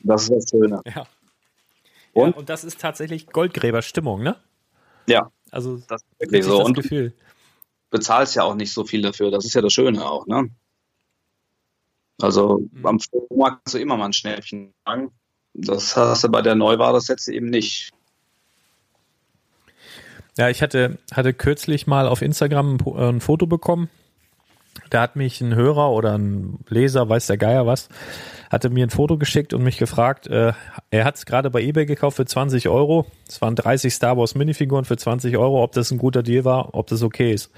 [0.03, 0.81] Das ist das Schöne.
[0.85, 1.07] Ja.
[2.13, 4.37] Und, ja, und das ist tatsächlich Goldgräberstimmung, ne?
[5.07, 5.31] Ja.
[5.51, 6.57] Also, das ist wirklich so.
[6.57, 7.13] Das und Gefühl.
[7.89, 9.31] bezahlst ja auch nicht so viel dafür.
[9.31, 10.49] Das ist ja das Schöne auch, ne?
[12.21, 12.85] Also mhm.
[12.85, 15.11] am Flohmarkt kannst du immer mal ein Schnäppchen sagen.
[15.53, 17.91] Das hast du bei der Neuware-Sätze eben nicht.
[20.37, 23.89] Ja, ich hatte, hatte kürzlich mal auf Instagram ein, ein Foto bekommen.
[24.89, 27.87] Da hat mich ein Hörer oder ein Leser, weiß der Geier was,
[28.51, 30.51] hatte mir ein Foto geschickt und mich gefragt, äh,
[30.91, 33.05] er hat es gerade bei eBay gekauft für 20 Euro.
[33.27, 36.75] Es waren 30 Star Wars Minifiguren für 20 Euro, ob das ein guter Deal war,
[36.75, 37.51] ob das okay ist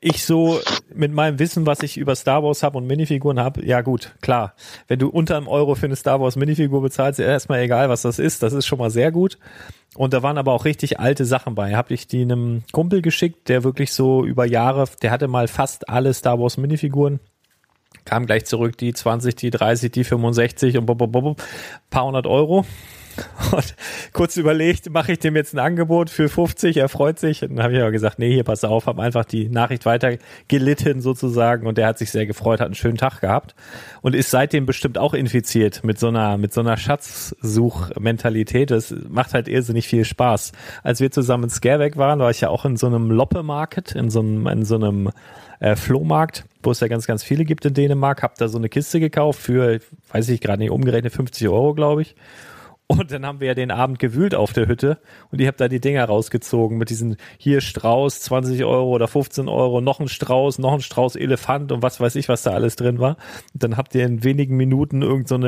[0.00, 0.60] ich so
[0.94, 4.54] mit meinem Wissen, was ich über Star Wars habe und Minifiguren habe, ja gut, klar.
[4.86, 8.02] Wenn du unter einem Euro für eine Star Wars Minifigur bezahlst, ist erstmal egal, was
[8.02, 8.42] das ist.
[8.42, 9.38] Das ist schon mal sehr gut.
[9.96, 11.74] Und da waren aber auch richtig alte Sachen bei.
[11.74, 15.88] Hab ich die einem Kumpel geschickt, der wirklich so über Jahre, der hatte mal fast
[15.88, 17.18] alle Star Wars Minifiguren.
[18.04, 21.42] Kam gleich zurück, die 20, die 30, die 65 und bop, bop, bop,
[21.90, 22.64] paar hundert Euro.
[23.52, 23.74] Und
[24.12, 27.42] kurz überlegt, mache ich dem jetzt ein Angebot für 50, er freut sich.
[27.42, 30.16] Und dann habe ich aber gesagt, nee, hier pass auf, habe einfach die Nachricht weiter
[30.48, 33.54] gelitten sozusagen und der hat sich sehr gefreut, hat einen schönen Tag gehabt
[34.00, 38.70] und ist seitdem bestimmt auch infiziert mit so einer mit so einer Schatzsuchmentalität.
[38.70, 40.52] Das macht halt irrsinnig viel Spaß.
[40.82, 44.10] Als wir zusammen in Scareback waren, war ich ja auch in so einem Loppe-Market, in
[44.10, 45.10] so einem in so einem
[45.62, 48.68] äh, Flohmarkt, wo es ja ganz, ganz viele gibt in Dänemark, hab da so eine
[48.68, 49.78] Kiste gekauft für,
[50.10, 52.16] weiß ich gerade nicht, umgerechnet 50 Euro, glaube ich.
[52.98, 54.98] Und dann haben wir ja den Abend gewühlt auf der Hütte
[55.30, 59.48] und ich habe da die Dinger rausgezogen mit diesen hier Strauß 20 Euro oder 15
[59.48, 62.76] Euro, noch ein Strauß, noch ein Strauß Elefant und was weiß ich, was da alles
[62.76, 63.16] drin war.
[63.54, 65.38] Und dann habt ihr in wenigen Minuten irgend so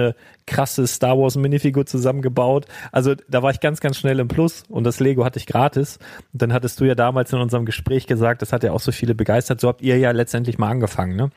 [0.47, 2.67] krasse Star Wars Minifigur zusammengebaut.
[2.93, 5.99] Also da war ich ganz, ganz schnell im Plus und das Lego hatte ich gratis.
[6.33, 8.91] Und dann hattest du ja damals in unserem Gespräch gesagt, das hat ja auch so
[8.91, 9.61] viele begeistert.
[9.61, 11.31] So habt ihr ja letztendlich mal angefangen, ne?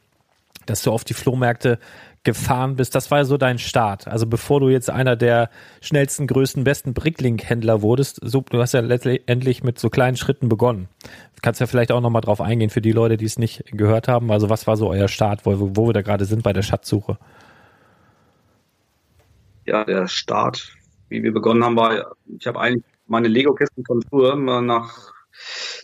[0.66, 1.80] Dass du auf die Flohmärkte
[2.24, 4.08] gefahren bist, das war ja so dein Start.
[4.08, 5.50] Also bevor du jetzt einer der
[5.82, 10.90] schnellsten, größten, besten Bricklink-Händler wurdest, so, du hast ja letztendlich mit so kleinen Schritten begonnen.
[11.42, 14.32] Kannst ja vielleicht auch nochmal drauf eingehen für die Leute, die es nicht gehört haben.
[14.32, 17.18] Also was war so euer Start, wo, wo wir da gerade sind bei der Schatzsuche?
[19.66, 20.74] Ja, der Start,
[21.10, 25.14] wie wir begonnen haben, war, ich habe eigentlich meine Lego-Kisten von früher nach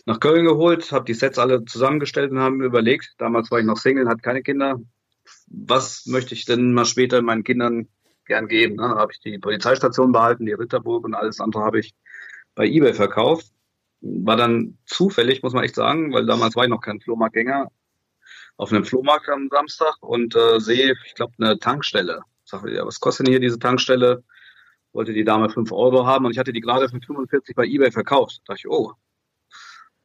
[0.06, 3.76] nach Köln geholt, habe die Sets alle zusammengestellt und haben überlegt, damals war ich noch
[3.76, 4.80] Single, hatte keine Kinder,
[5.46, 7.88] was möchte ich denn mal später meinen Kindern
[8.26, 8.76] gern geben?
[8.76, 8.88] Ne?
[8.88, 11.94] Da habe ich die Polizeistation behalten, die Ritterburg und alles andere habe ich
[12.54, 13.52] bei eBay verkauft.
[14.00, 17.70] War dann zufällig, muss man echt sagen, weil damals war ich noch kein Flohmarktgänger,
[18.56, 22.22] auf einem Flohmarkt am Samstag und äh, sehe, ich glaube, eine Tankstelle.
[22.44, 24.22] Ich, ja, was kostet denn hier diese Tankstelle?
[24.92, 27.90] Wollte die Dame fünf Euro haben und ich hatte die gerade für 45 bei eBay
[27.90, 28.42] verkauft.
[28.44, 28.92] Da dachte ich, oh,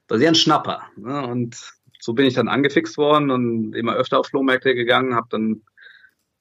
[0.08, 0.84] das ist ja ein Schnapper.
[0.96, 1.28] Ne?
[1.28, 5.62] Und so bin ich dann angefixt worden und immer öfter auf Flohmärkte gegangen, habe dann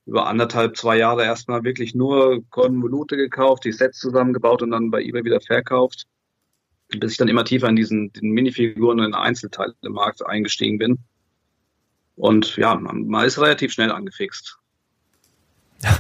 [0.07, 5.03] über anderthalb, zwei Jahre erstmal wirklich nur Konvolute gekauft, die Sets zusammengebaut und dann bei
[5.03, 6.07] eBay wieder verkauft,
[6.89, 9.75] bis ich dann immer tiefer in diesen, den Minifiguren und in Einzelteile
[10.25, 10.99] eingestiegen bin.
[12.17, 14.59] Und ja, man, man ist relativ schnell angefixt.
[15.83, 15.99] Ja,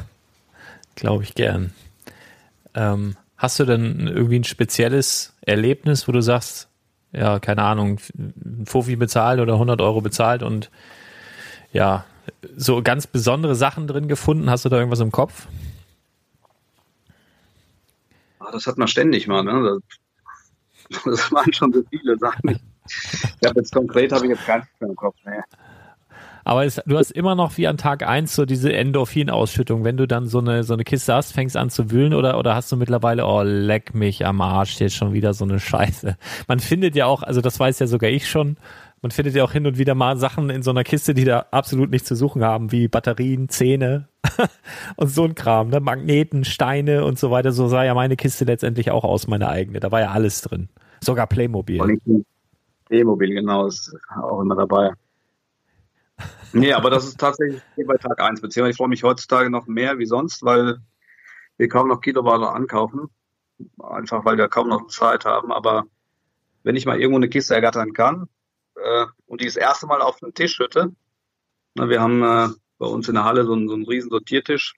[0.94, 1.72] glaube ich gern.
[2.74, 6.68] Ähm, hast du denn irgendwie ein spezielles Erlebnis, wo du sagst,
[7.12, 8.00] ja, keine Ahnung,
[8.64, 10.70] Fofi bezahlt oder 100 Euro bezahlt und
[11.72, 12.04] ja,
[12.56, 14.50] so ganz besondere Sachen drin gefunden?
[14.50, 15.48] Hast du da irgendwas im Kopf?
[18.38, 19.80] Ah, das hat man ständig mal, ne?
[21.04, 22.58] Das, waren schon so viele Sachen.
[22.86, 25.16] Ich habe jetzt konkret habe ich jetzt gar nichts mehr im Kopf.
[25.26, 25.42] Nee.
[26.48, 29.84] Aber es, du hast immer noch wie an Tag eins so diese Endorphinausschüttung.
[29.84, 32.54] Wenn du dann so eine, so eine Kiste hast, fängst an zu wühlen oder, oder
[32.54, 36.16] hast du mittlerweile, oh, leck mich am Arsch, jetzt schon wieder so eine Scheiße.
[36.46, 38.56] Man findet ja auch, also das weiß ja sogar ich schon,
[39.02, 41.44] man findet ja auch hin und wieder mal Sachen in so einer Kiste, die da
[41.50, 44.08] absolut nichts zu suchen haben, wie Batterien, Zähne
[44.96, 45.80] und so ein Kram, ne?
[45.80, 47.52] Magneten, Steine und so weiter.
[47.52, 49.80] So sah ja meine Kiste letztendlich auch aus, meine eigene.
[49.80, 50.70] Da war ja alles drin.
[51.02, 51.98] Sogar Playmobil.
[52.86, 54.92] Playmobil, genau, ist auch immer dabei.
[56.52, 59.98] Nee, aber das ist tatsächlich bei Tag 1, beziehungsweise ich freue mich heutzutage noch mehr
[59.98, 60.78] wie sonst, weil
[61.56, 63.08] wir kaum noch Kiloware ankaufen.
[63.78, 65.52] Einfach weil wir kaum noch Zeit haben.
[65.52, 65.84] Aber
[66.62, 68.28] wenn ich mal irgendwo eine Kiste ergattern kann
[68.76, 70.94] äh, und die das erste Mal auf den Tisch schütte,
[71.74, 74.74] na, wir haben äh, bei uns in der Halle so einen, so einen riesen Sortiertisch,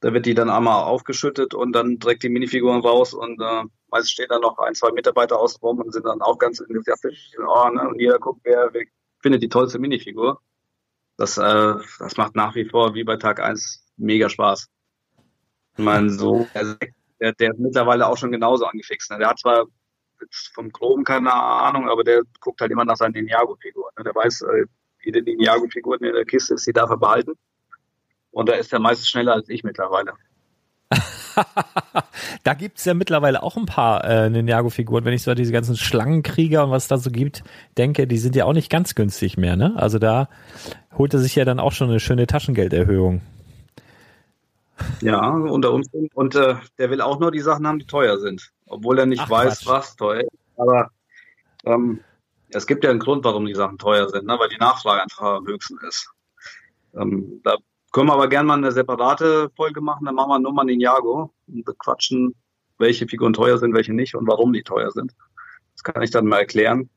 [0.00, 4.10] da wird die dann einmal aufgeschüttet und dann direkt die Minifiguren raus und äh, meist
[4.10, 7.32] stehen da noch ein, zwei Mitarbeiter außen rum und sind dann auch ganz enthusiastisch.
[7.38, 7.88] Oh, ne?
[7.88, 8.86] Und jeder guckt, wer, wer
[9.20, 10.40] findet die tollste Minifigur.
[11.20, 14.70] Das, äh, das macht nach wie vor, wie bei Tag 1, mega Spaß.
[15.76, 16.46] Mein Sohn,
[17.20, 19.10] der, der ist mittlerweile auch schon genauso angefixt.
[19.10, 19.18] Ne?
[19.18, 19.66] Der hat zwar
[20.54, 23.92] vom Chrom keine Ahnung, aber der guckt halt immer nach seinen Ninjago-Figuren.
[23.98, 24.04] Ne?
[24.04, 24.64] Der weiß, äh,
[25.04, 27.34] jede Ninjago-Figur in der Kiste ist, die darf er behalten.
[28.30, 30.14] Und da ist er meist schneller als ich mittlerweile.
[32.42, 35.04] da gibt es ja mittlerweile auch ein paar äh, Ninjago-Figuren.
[35.04, 37.44] Wenn ich so diese ganzen Schlangenkrieger und was da so gibt,
[37.78, 39.56] denke, die sind ja auch nicht ganz günstig mehr.
[39.56, 39.74] Ne?
[39.76, 40.28] Also da
[40.96, 43.20] holt er sich ja dann auch schon eine schöne Taschengelderhöhung.
[45.00, 45.88] Ja, unter uns.
[46.14, 48.50] Und äh, der will auch nur die Sachen haben, die teuer sind.
[48.66, 49.66] Obwohl er nicht Ach, weiß, Quatsch.
[49.68, 50.30] was teuer ist.
[50.56, 50.90] Aber
[51.64, 52.00] ähm,
[52.50, 54.36] es gibt ja einen Grund, warum die Sachen teuer sind, ne?
[54.38, 56.10] weil die Nachfrage einfach am höchsten ist.
[56.94, 57.56] Ähm, da
[57.92, 61.32] können wir aber gerne mal eine separate Folge machen, dann machen wir nur mal Ninjago
[61.48, 62.34] und bequatschen,
[62.78, 65.14] welche Figuren teuer sind, welche nicht und warum die teuer sind.
[65.74, 66.88] Das kann ich dann mal erklären.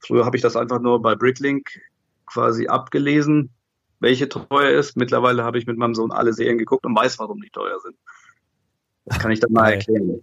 [0.00, 1.80] Früher habe ich das einfach nur bei Bricklink
[2.26, 3.50] quasi abgelesen,
[4.00, 4.96] welche teuer ist.
[4.96, 7.96] Mittlerweile habe ich mit meinem Sohn alle Serien geguckt und weiß, warum die teuer sind.
[9.04, 10.22] Das kann ich dann mal erklären.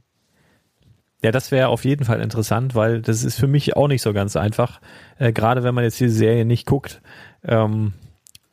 [1.22, 4.14] Ja, das wäre auf jeden Fall interessant, weil das ist für mich auch nicht so
[4.14, 4.80] ganz einfach.
[5.18, 7.02] Äh, Gerade wenn man jetzt diese Serie nicht guckt.
[7.44, 7.94] Ähm,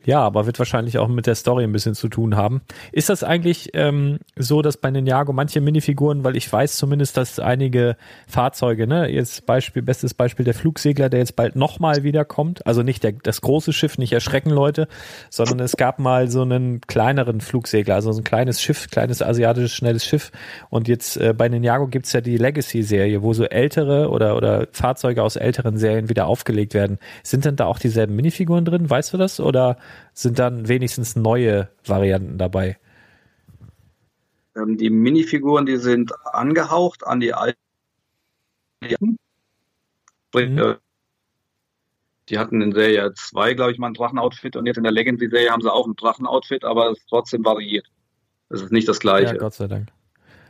[0.07, 2.61] Ja, aber wird wahrscheinlich auch mit der Story ein bisschen zu tun haben.
[2.92, 7.40] Ist das eigentlich ähm, so, dass bei Ninjago manche Minifiguren, weil ich weiß zumindest, dass
[7.40, 7.97] einige
[8.29, 13.03] Fahrzeuge, ne, jetzt Beispiel, bestes Beispiel der Flugsegler, der jetzt bald nochmal wiederkommt, also nicht
[13.03, 14.87] der, das große Schiff, nicht erschrecken Leute,
[15.29, 19.75] sondern es gab mal so einen kleineren Flugsegler, also so ein kleines Schiff, kleines asiatisches
[19.75, 20.31] schnelles Schiff
[20.71, 25.25] und jetzt äh, bei Ninjago gibt's ja die Legacy-Serie, wo so ältere oder, oder Fahrzeuge
[25.25, 26.99] aus älteren Serien wieder aufgelegt werden.
[27.25, 29.79] Sind denn da auch dieselben Minifiguren drin, weißt du das, oder
[30.12, 32.78] sind dann wenigstens neue Varianten dabei?
[34.56, 37.56] Ähm, die Minifiguren, die sind angehaucht an die alten.
[40.35, 40.59] Mhm.
[40.59, 40.76] Äh,
[42.28, 45.50] die hatten in Serie 2, glaube ich, mal ein Drachenoutfit und jetzt in der Legacy-Serie
[45.50, 47.87] haben sie auch ein Drachenoutfit, aber es ist trotzdem variiert.
[48.48, 49.35] Es ist nicht das gleiche.
[49.35, 49.88] Ja, Gott sei Dank.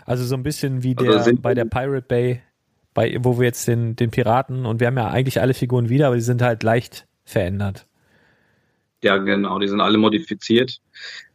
[0.05, 2.43] Also so ein bisschen wie also der also bei der Pirate Bay,
[2.95, 6.07] bei, wo wir jetzt den, den Piraten und wir haben ja eigentlich alle Figuren wieder,
[6.07, 7.87] aber die sind halt leicht verändert.
[9.07, 10.81] Ja, genau, die sind alle modifiziert.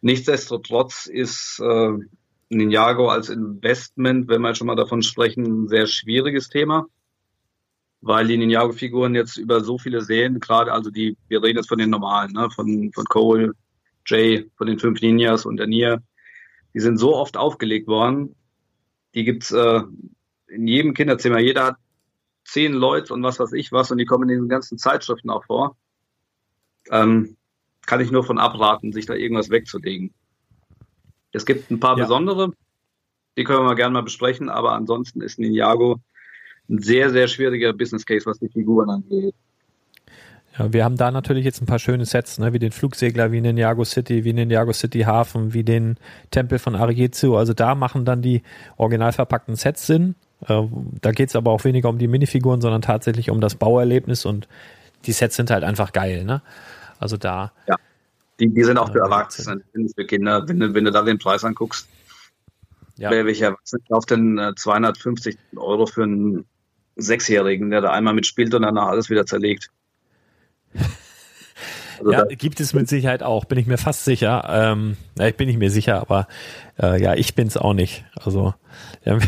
[0.01, 1.93] Nichtsdestotrotz ist äh,
[2.49, 6.87] Ninjago als Investment, wenn wir schon mal davon sprechen, ein sehr schwieriges Thema,
[8.01, 11.77] weil die Ninjago-Figuren jetzt über so viele Serien, gerade also die, wir reden jetzt von
[11.77, 13.53] den normalen, ne, von, von Cole,
[14.05, 16.03] Jay, von den fünf Ninjas und der Nier,
[16.73, 18.35] die sind so oft aufgelegt worden,
[19.15, 19.81] die gibt's äh,
[20.47, 21.39] in jedem Kinderzimmer.
[21.39, 21.75] Jeder hat
[22.43, 25.45] zehn Leute und was weiß ich was und die kommen in diesen ganzen Zeitschriften auch
[25.45, 25.77] vor.
[26.89, 27.37] Ähm,
[27.85, 30.13] kann ich nur von abraten, sich da irgendwas wegzulegen.
[31.31, 32.03] Es gibt ein paar ja.
[32.03, 32.51] besondere,
[33.37, 35.99] die können wir mal gerne mal besprechen, aber ansonsten ist Ninjago
[36.69, 39.33] ein sehr, sehr schwieriger Business Case, was die Figuren angeht.
[40.57, 43.39] Ja, wir haben da natürlich jetzt ein paar schöne Sets, ne, wie den Flugsegler, wie
[43.39, 45.95] Ninjago City, wie Ninjago City Hafen, wie den
[46.29, 47.37] Tempel von Arietsu.
[47.37, 48.41] Also da machen dann die
[48.75, 50.15] original verpackten Sets Sinn.
[50.47, 50.63] Äh,
[51.01, 54.49] da geht es aber auch weniger um die Minifiguren, sondern tatsächlich um das Bauerlebnis und
[55.05, 56.41] die Sets sind halt einfach geil, ne?
[57.01, 57.51] Also da.
[57.67, 57.75] Ja,
[58.39, 60.47] die, die sind auch für Erwachsene, sind für Kinder.
[60.47, 61.87] Wenn du, wenn du da den Preis anguckst,
[62.97, 63.09] ja.
[63.09, 66.45] wer welcher Erwachsene kauft denn 250 äh, Euro für einen
[66.95, 69.69] Sechsjährigen, der da einmal mitspielt und danach alles wieder zerlegt?
[71.99, 74.43] Also ja, gibt es mit Sicherheit auch, bin ich mir fast sicher.
[74.49, 76.27] Ähm, ja, ich bin nicht mehr sicher, aber
[76.81, 78.05] äh, ja, ich bin's auch nicht.
[78.15, 78.55] Also
[79.03, 79.21] wir haben,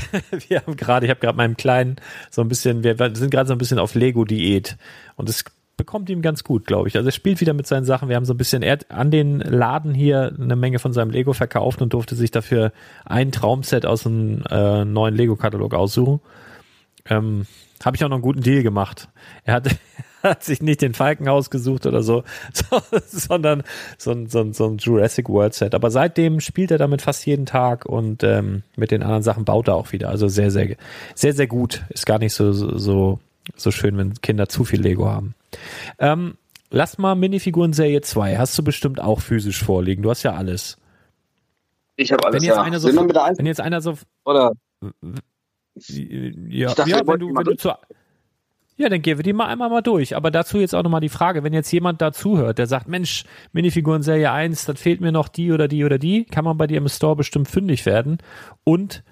[0.48, 1.98] wir haben gerade, ich habe gerade meinem Kleinen
[2.32, 4.78] so ein bisschen, wir sind gerade so ein bisschen auf Lego-Diät
[5.18, 5.46] und es
[5.78, 6.96] bekommt ihm ganz gut, glaube ich.
[6.96, 8.10] Also er spielt wieder mit seinen Sachen.
[8.10, 11.10] Wir haben so ein bisschen, er hat an den Laden hier eine Menge von seinem
[11.12, 12.72] Lego verkauft und durfte sich dafür
[13.06, 16.20] ein Traumset aus einem äh, neuen Lego-Katalog aussuchen.
[17.10, 17.48] Ähm,
[17.84, 19.10] Habe ich auch noch einen guten Deal gemacht.
[19.46, 19.70] Er hat,
[20.24, 22.24] hat sich nicht den Falken ausgesucht oder so,
[23.08, 23.64] sondern
[23.98, 25.74] so ein, so, ein, so ein Jurassic World Set.
[25.74, 29.68] Aber seitdem spielt er damit fast jeden Tag und ähm, mit den anderen Sachen baut
[29.68, 30.10] er auch wieder.
[30.10, 30.76] Also sehr, sehr,
[31.16, 31.84] sehr, sehr gut.
[31.90, 33.20] Ist gar nicht so, so,
[33.56, 35.34] so schön, wenn Kinder zu viel Lego haben.
[36.00, 36.38] Ähm,
[36.70, 38.38] lass mal Minifiguren Serie 2.
[38.38, 40.04] Hast du bestimmt auch physisch vorliegen.
[40.04, 40.78] Du hast ja alles.
[41.96, 42.42] Ich habe alles.
[42.42, 42.64] Wenn jetzt, ja.
[42.64, 43.98] einer so, wenn jetzt einer so.
[44.26, 44.52] Oder.
[45.76, 47.74] Ja, dachte, ja wenn du, wenn du zu.
[48.76, 50.16] Ja, dann gehen wir die mal einmal mal durch.
[50.16, 54.02] Aber dazu jetzt auch nochmal die Frage, wenn jetzt jemand dazuhört, der sagt, Mensch, Minifiguren
[54.02, 56.78] Serie 1, dann fehlt mir noch die oder die oder die, kann man bei dir
[56.78, 58.18] im Store bestimmt fündig werden.
[58.64, 59.04] Und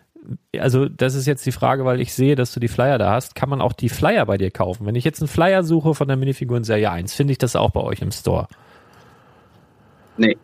[0.58, 3.36] also das ist jetzt die Frage, weil ich sehe, dass du die Flyer da hast.
[3.36, 4.86] Kann man auch die Flyer bei dir kaufen?
[4.86, 7.72] Wenn ich jetzt einen Flyer suche von der Minifiguren Serie 1, finde ich das auch
[7.72, 8.48] bei euch im Store?
[10.18, 10.38] Nee,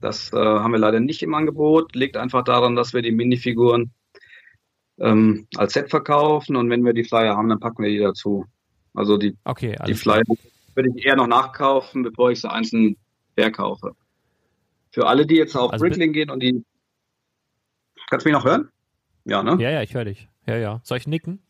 [0.00, 1.94] das äh, haben wir leider nicht im Angebot.
[1.94, 3.92] Liegt einfach daran, dass wir die Minifiguren
[4.98, 8.44] ähm, als Set verkaufen und wenn wir die Flyer haben, dann packen wir die dazu.
[8.94, 10.22] Also die, okay, die Flyer
[10.74, 12.96] würde ich eher noch nachkaufen, bevor ich sie einzeln
[13.36, 13.92] verkaufe.
[14.90, 16.64] Für alle, die jetzt auf also Brickling gehen und die.
[18.08, 18.68] Kannst du mich noch hören?
[19.24, 19.56] Ja, ne?
[19.58, 20.28] Ja, ja, ich höre dich.
[20.46, 20.80] Ja, ja.
[20.84, 21.40] Soll ich nicken?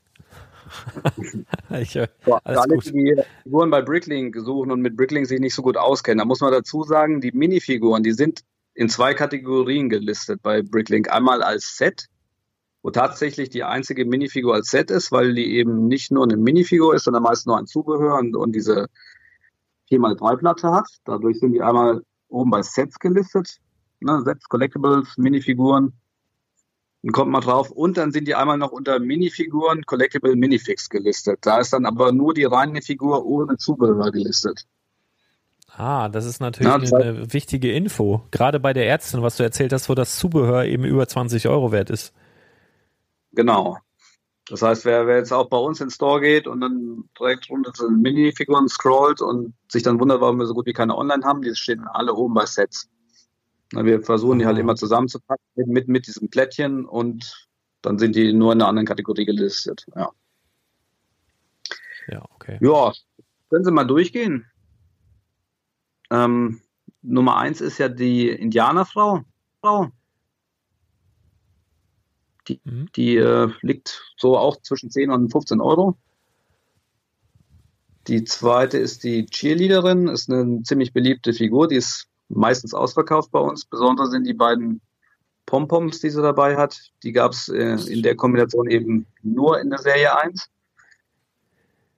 [1.70, 2.87] ich alles alle, gut.
[2.87, 6.40] die Figuren bei Bricklink suchen und mit Bricklink sich nicht so gut auskennen, da muss
[6.40, 8.40] man dazu sagen, die Minifiguren, die sind
[8.74, 11.12] in zwei Kategorien gelistet bei Bricklink.
[11.12, 12.06] Einmal als Set,
[12.82, 16.94] wo tatsächlich die einzige Minifigur als Set ist, weil die eben nicht nur eine Minifigur
[16.94, 18.88] ist, sondern meist nur ein Zubehör und, und diese
[19.90, 20.88] 4x3-Platte hat.
[21.04, 23.58] Dadurch sind die einmal oben bei Sets gelistet.
[24.00, 25.92] Ne, Sets, Collectibles, Minifiguren
[27.05, 27.71] dann kommt man drauf.
[27.71, 31.40] Und dann sind die einmal noch unter Minifiguren Collectible Minifix gelistet.
[31.43, 34.64] Da ist dann aber nur die reine Figur ohne Zubehör gelistet.
[35.77, 38.23] Ah, das ist natürlich ja, das heißt, eine wichtige Info.
[38.31, 41.73] Gerade bei der Ärztin, was du erzählt hast, wo das Zubehör eben über 20 Euro
[41.73, 42.14] wert ist.
[43.33, 43.77] Genau.
[44.49, 47.75] Das heißt, wer, wer jetzt auch bei uns ins Store geht und dann direkt runter
[47.75, 51.25] zu den Minifiguren scrollt und sich dann wundert, warum wir so gut wie keine online
[51.25, 52.88] haben, die stehen alle oben bei Sets.
[53.72, 57.48] Wir versuchen die halt immer zusammenzupacken mit, mit, mit diesem Plättchen und
[57.83, 59.87] dann sind die nur in einer anderen Kategorie gelistet.
[59.94, 60.11] Ja.
[62.09, 62.59] Ja, okay.
[62.61, 62.92] Ja,
[63.50, 64.46] können Sie mal durchgehen.
[66.10, 66.60] Ähm,
[67.02, 69.23] Nummer eins ist ja die Indianerfrau.
[69.60, 69.90] Frau.
[72.48, 72.88] Die, mhm.
[72.94, 75.96] die äh, liegt so auch zwischen 10 und 15 Euro.
[78.06, 83.38] Die zweite ist die Cheerleaderin, ist eine ziemlich beliebte Figur, die ist meistens ausverkauft bei
[83.38, 83.64] uns.
[83.64, 84.80] Besonders sind die beiden
[85.46, 86.78] Pompoms, die sie dabei hat.
[87.02, 90.48] Die gab es äh, in der Kombination eben nur in der Serie 1.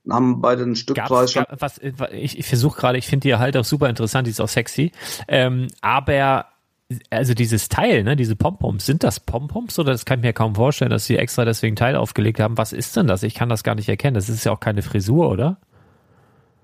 [0.08, 1.44] Haben beide einen Stückpreis schon.
[1.50, 1.80] Was,
[2.12, 4.92] ich, ich versuche gerade, ich finde die halt auch super interessant, die ist auch sexy.
[5.26, 6.46] Ähm, aber
[7.10, 10.54] also dieses Teil, ne, diese Pompoms, sind das Pompoms oder das kann ich mir kaum
[10.54, 12.56] vorstellen, dass sie extra deswegen Teil aufgelegt haben.
[12.56, 13.24] Was ist denn das?
[13.24, 14.14] Ich kann das gar nicht erkennen.
[14.14, 15.58] Das ist ja auch keine Frisur, oder?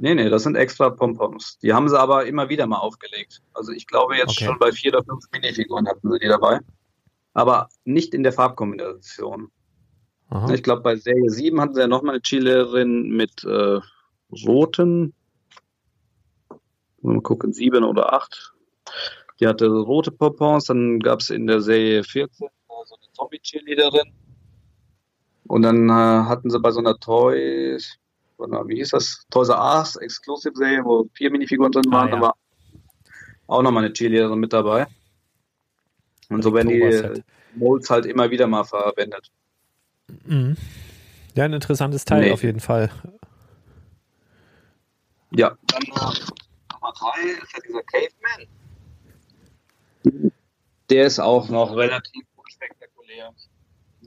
[0.02, 1.58] Nee, nee, das sind extra Pompoms.
[1.58, 3.40] Die haben sie aber immer wieder mal aufgelegt.
[3.54, 4.46] Also ich glaube jetzt okay.
[4.46, 6.58] schon bei vier oder fünf Minifiguren hatten sie die dabei.
[7.34, 9.52] Aber nicht in der Farbkombination.
[10.30, 10.52] Aha.
[10.52, 13.78] Ich glaube, bei Serie 7 hatten sie ja nochmal eine Chilerin mit äh,
[14.44, 15.14] roten.
[17.02, 18.54] Mal gucken, sieben oder acht.
[19.38, 20.64] Die hatte rote Pompons.
[20.64, 22.48] Dann gab es in der Serie 14
[22.86, 24.12] so eine Zombie-Cheerleaderin.
[25.46, 26.98] Und dann äh, hatten sie bei so einer
[28.50, 29.26] Toys, wie hieß das?
[29.30, 32.16] Toys R Us Exclusive Serie, wo vier Minifiguren drin waren, ah, ja.
[32.16, 32.34] aber
[33.46, 34.86] auch nochmal eine Cheerleaderin mit dabei.
[36.28, 37.22] Und so werden die
[37.54, 39.30] Molds halt immer wieder mal verwendet.
[40.24, 40.56] Mhm.
[41.34, 42.32] Ja, ein interessantes Teil nee.
[42.32, 42.90] auf jeden Fall.
[45.30, 45.90] Ja, dann äh,
[46.72, 48.48] Nummer drei ist ja dieser Caveman.
[50.90, 53.32] Der ist auch noch relativ unspektakulär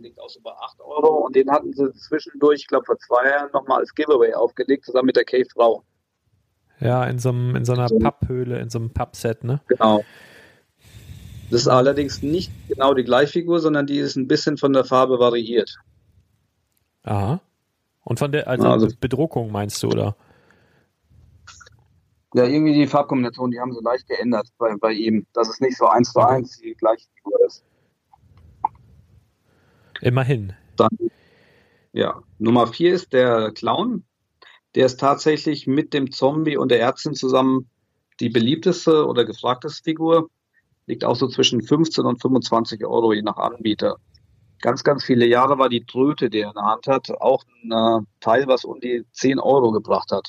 [0.01, 3.29] liegt auch so bei 8 Euro und den hatten sie zwischendurch, ich glaube vor zwei
[3.29, 5.83] Jahren, nochmal als Giveaway aufgelegt, zusammen mit der Cave-Frau.
[6.79, 7.97] Ja, in so, einem, in so einer so.
[7.99, 9.61] Papphöhle, in so einem Pappset, ne?
[9.67, 10.03] Genau.
[11.49, 15.19] Das ist allerdings nicht genau die Gleichfigur, sondern die ist ein bisschen von der Farbe
[15.19, 15.77] variiert.
[17.03, 17.39] Aha.
[18.03, 20.15] Und von der, also, also Bedruckung meinst du, oder?
[22.33, 25.77] Ja, irgendwie die Farbkombination, die haben sie leicht geändert bei, bei ihm, dass es nicht
[25.77, 27.63] so eins zu eins die gleiche Figur ist.
[30.05, 30.53] Immerhin.
[30.75, 30.95] Dann,
[31.91, 34.03] ja, Nummer vier ist der Clown.
[34.75, 37.71] Der ist tatsächlich mit dem Zombie und der Ärztin zusammen
[38.19, 40.29] die beliebteste oder gefragteste Figur.
[40.85, 43.95] Liegt auch so zwischen 15 und 25 Euro je nach Anbieter.
[44.61, 47.71] Ganz, ganz viele Jahre war die Tröte, die er in der Hand hat, auch ein
[47.71, 50.27] äh, Teil, was um die 10 Euro gebracht hat.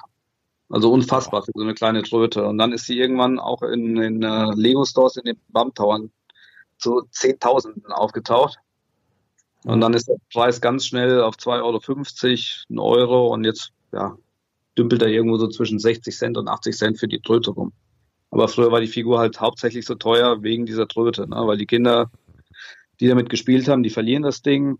[0.71, 2.47] Also unfassbar für so eine kleine Tröte.
[2.47, 6.11] Und dann ist sie irgendwann auch in den äh, Lego Stores in den Bump Towern
[6.79, 8.59] zu Zehntausenden aufgetaucht.
[9.67, 11.81] Und dann ist der Preis ganz schnell auf 2,50 Euro,
[12.71, 14.17] ein Euro und jetzt ja,
[14.79, 17.73] dümpelt er irgendwo so zwischen 60 Cent und 80 Cent für die Tröte rum.
[18.31, 21.49] Aber früher war die Figur halt hauptsächlich so teuer wegen dieser Tröte, ne?
[21.49, 22.13] weil die Kinder,
[23.01, 24.79] die damit gespielt haben, die verlieren das Ding,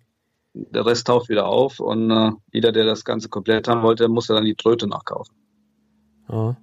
[0.55, 4.35] der Rest taucht wieder auf und äh, jeder, der das Ganze komplett haben wollte, musste
[4.35, 5.35] dann die Tröte nachkaufen.
[6.29, 6.55] Oh.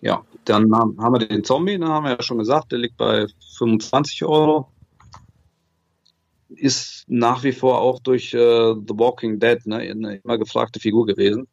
[0.00, 2.96] Ja, dann haben, haben wir den Zombie, da haben wir ja schon gesagt, der liegt
[2.96, 3.26] bei
[3.58, 4.70] 25 Euro
[6.56, 11.06] ist nach wie vor auch durch äh, The Walking Dead ne, eine immer gefragte Figur
[11.06, 11.46] gewesen,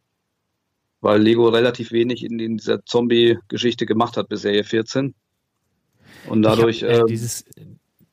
[1.01, 5.13] weil Lego relativ wenig in, in dieser Zombie-Geschichte gemacht hat bis Serie 14.
[6.27, 6.83] Und dadurch.
[6.83, 7.45] Hab, äh, dieses,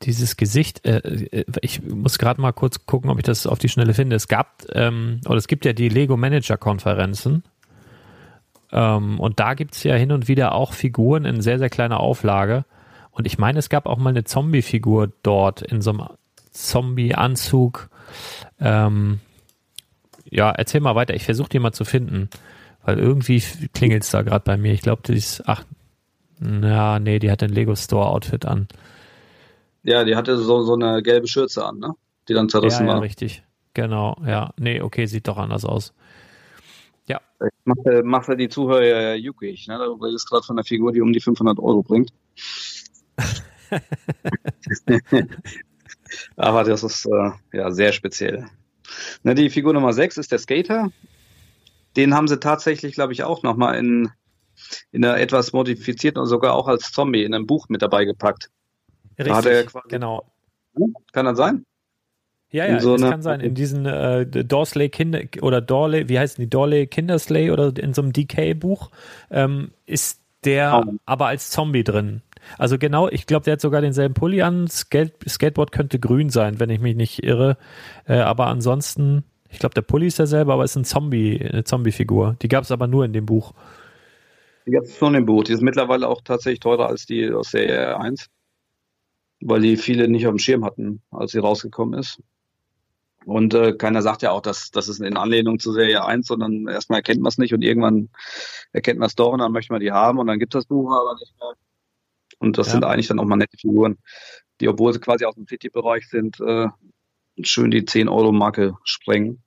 [0.02, 3.68] dieses Gesicht, äh, äh ich muss gerade mal kurz gucken, ob ich das auf die
[3.68, 4.16] Schnelle finde.
[4.16, 7.42] Es gab, ähm, oder es gibt ja die Lego Manager-Konferenzen.
[8.70, 12.00] Ähm, und da gibt es ja hin und wieder auch Figuren in sehr, sehr kleiner
[12.00, 12.64] Auflage.
[13.10, 16.04] Und ich meine, es gab auch mal eine Zombie-Figur dort in so einem
[16.58, 17.88] Zombie-Anzug.
[18.60, 19.20] Ähm,
[20.30, 21.14] ja, erzähl mal weiter.
[21.14, 22.28] Ich versuche die mal zu finden,
[22.84, 23.42] weil irgendwie
[23.72, 24.72] klingelt es da gerade bei mir.
[24.72, 25.64] Ich glaube, die ist, ach,
[26.40, 28.68] na, nee, die hat ein Lego Store Outfit an.
[29.82, 31.94] Ja, die hatte so, so eine gelbe Schürze an, ne?
[32.28, 33.02] Die dann zerrissen ja, ja, war.
[33.02, 33.42] richtig.
[33.74, 34.52] Genau, ja.
[34.58, 35.94] Nee, okay, sieht doch anders aus.
[37.06, 37.20] Ja.
[37.40, 39.78] Ich mache, mache die Zuhörer juckig, ne?
[39.78, 42.12] Da redest gerade von einer Figur, die um die 500 Euro bringt.
[46.36, 48.46] Aber das ist äh, ja sehr speziell.
[49.22, 50.90] Na, die Figur Nummer 6 ist der Skater.
[51.96, 54.10] Den haben sie tatsächlich, glaube ich, auch nochmal in,
[54.92, 58.50] in einer etwas modifizierten und sogar auch als Zombie in einem Buch mit dabei gepackt.
[59.18, 60.30] Richtig, da genau.
[61.12, 61.64] Kann das sein?
[62.50, 63.40] Ja, ja, so das kann sein.
[63.40, 68.02] In diesen äh, Dorsley Kinder oder Dorley, wie heißen die Dorley Kinderslay oder in so
[68.02, 68.90] einem DK-Buch
[69.30, 70.92] ähm, ist der oh.
[71.04, 72.22] aber als Zombie drin.
[72.58, 74.68] Also genau, ich glaube, der hat sogar denselben Pulli an.
[74.68, 77.56] Skate Skateboard könnte grün sein, wenn ich mich nicht irre.
[78.06, 82.36] Äh, aber ansonsten, ich glaube, der Pulli ist derselbe, aber ist ein Zombie, eine Zombie-Figur.
[82.42, 83.52] Die gab es aber nur in dem Buch.
[84.66, 85.44] Die gab es nur in dem Buch.
[85.44, 88.26] Die ist mittlerweile auch tatsächlich teurer als die aus Serie 1.
[89.40, 92.20] Weil die viele nicht auf dem Schirm hatten, als sie rausgekommen ist.
[93.28, 96.66] Und äh, keiner sagt ja auch, dass das ist in Anlehnung zu Serie 1, sondern
[96.66, 98.08] erstmal erkennt man es nicht und irgendwann
[98.72, 100.66] erkennt man es doch und dann möchte man die haben und dann gibt es das
[100.66, 101.52] Buch aber nicht mehr.
[102.38, 102.74] Und das ja.
[102.74, 103.98] sind eigentlich dann auch mal nette Figuren,
[104.60, 106.68] die, obwohl sie quasi aus dem City-Bereich sind, äh,
[107.42, 109.42] schön die 10-Euro-Marke sprengen.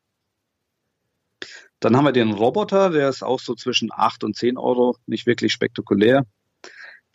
[1.79, 5.25] Dann haben wir den Roboter, der ist auch so zwischen 8 und 10 Euro, nicht
[5.25, 6.25] wirklich spektakulär.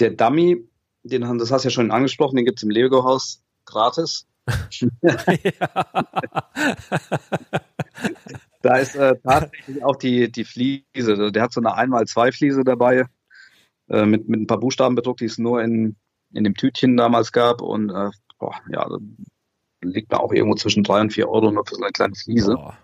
[0.01, 0.69] Der Dummy,
[1.05, 4.27] den das hast du ja schon angesprochen, den gibt es im Lego-Haus gratis.
[8.63, 11.31] da ist äh, tatsächlich auch die, die Fliese.
[11.31, 13.07] Der hat so eine 1x2-Fliese dabei,
[13.89, 15.97] äh, mit, mit ein paar Buchstaben bedruckt, die es nur in,
[16.33, 17.61] in dem Tütchen damals gab.
[17.61, 18.87] Und äh, boah, ja,
[19.83, 22.55] liegt da auch irgendwo zwischen 3 und 4 Euro nur für so eine kleine Fliese.
[22.55, 22.77] Boah.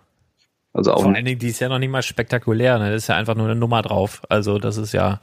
[0.73, 2.91] Also auch Vor allen Dingen, die ist ja noch nicht mal spektakulär, ne?
[2.91, 4.23] Das ist ja einfach nur eine Nummer drauf.
[4.29, 5.21] Also das ist ja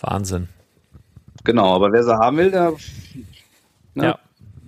[0.00, 0.48] Wahnsinn.
[1.44, 2.74] Genau, aber wer sie haben will, der,
[3.94, 4.18] ne, ja.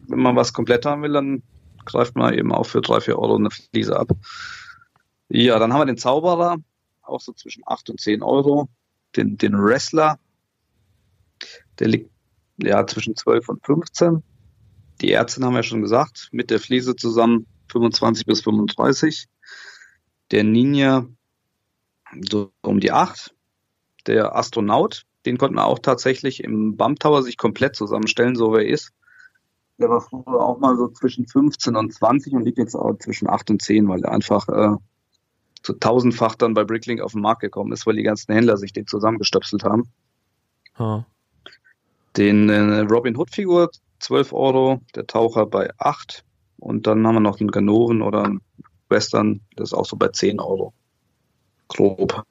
[0.09, 1.43] wenn man was komplett haben will, dann
[1.85, 4.09] greift man eben auch für drei, vier Euro eine Fliese ab.
[5.28, 6.57] Ja, dann haben wir den Zauberer,
[7.03, 8.68] auch so zwischen 8 und 10 Euro.
[9.17, 10.19] Den, den Wrestler,
[11.79, 12.11] der liegt
[12.59, 14.23] ja zwischen 12 und 15.
[15.01, 19.27] Die Ärzte haben ja schon gesagt, mit der Fliese zusammen 25 bis 35.
[20.31, 21.07] Der Ninja
[22.31, 23.35] so um die 8.
[24.07, 28.59] Der Astronaut den konnten wir auch tatsächlich im Bump Tower sich komplett zusammenstellen, so wie
[28.59, 28.93] er ist.
[29.79, 33.29] Der war früher auch mal so zwischen 15 und 20 und liegt jetzt auch zwischen
[33.29, 34.77] 8 und 10, weil er einfach äh,
[35.63, 38.73] zu tausendfach dann bei Bricklink auf den Markt gekommen ist, weil die ganzen Händler sich
[38.73, 39.89] den zusammengestöpselt haben.
[40.79, 41.05] Huh.
[42.17, 46.25] Den äh, Robin Hood Figur 12 Euro, der Taucher bei 8
[46.59, 48.41] und dann haben wir noch einen Ganoven oder einen
[48.89, 50.73] Western, das ist auch so bei 10 Euro.
[51.69, 52.25] Grob.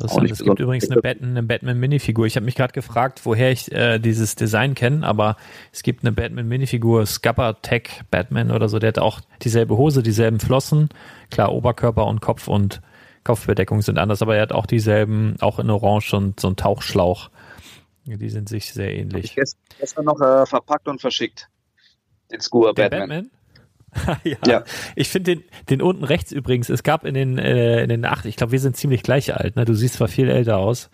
[0.00, 0.30] Interessant.
[0.30, 2.26] Es gibt übrigens eine Batman, eine Batman-Minifigur.
[2.26, 5.36] Ich habe mich gerade gefragt, woher ich äh, dieses Design kenne, aber
[5.72, 8.78] es gibt eine Batman-Minifigur, Scupper Tech Batman oder so.
[8.78, 10.88] Der hat auch dieselbe Hose, dieselben Flossen.
[11.30, 12.80] Klar, Oberkörper und Kopf und
[13.24, 17.30] Kopfbedeckung sind anders, aber er hat auch dieselben, auch in Orange und so ein Tauchschlauch.
[18.04, 19.36] Die sind sich sehr ähnlich.
[19.36, 21.48] Ich gestern noch äh, verpackt und verschickt.
[22.30, 23.00] Den Scooter Batman.
[23.00, 23.30] Batman?
[24.24, 24.36] ja.
[24.46, 24.64] ja.
[24.96, 28.24] Ich finde den, den unten rechts übrigens, es gab in den, äh, in den acht,
[28.24, 29.64] ich glaube, wir sind ziemlich gleich alt, ne?
[29.64, 30.90] Du siehst zwar viel älter aus.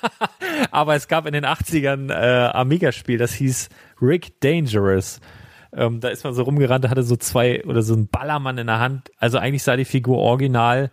[0.70, 3.68] aber es gab in den 80ern äh, Amiga-Spiel, das hieß
[4.00, 5.20] Rick Dangerous.
[5.72, 8.78] Ähm, da ist man so rumgerannt, hatte so zwei oder so ein Ballermann in der
[8.78, 9.10] Hand.
[9.18, 10.90] Also eigentlich sah die Figur original.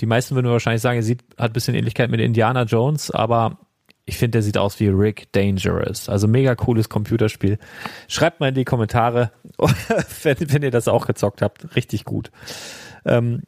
[0.00, 3.58] Die meisten würden wahrscheinlich sagen, er sieht, hat ein bisschen Ähnlichkeit mit Indiana Jones, aber
[4.06, 6.08] ich finde, der sieht aus wie Rick Dangerous.
[6.08, 7.58] Also mega cooles Computerspiel.
[8.08, 9.32] Schreibt mal in die Kommentare,
[10.22, 11.74] wenn, wenn ihr das auch gezockt habt.
[11.74, 12.30] Richtig gut.
[13.06, 13.42] Ähm,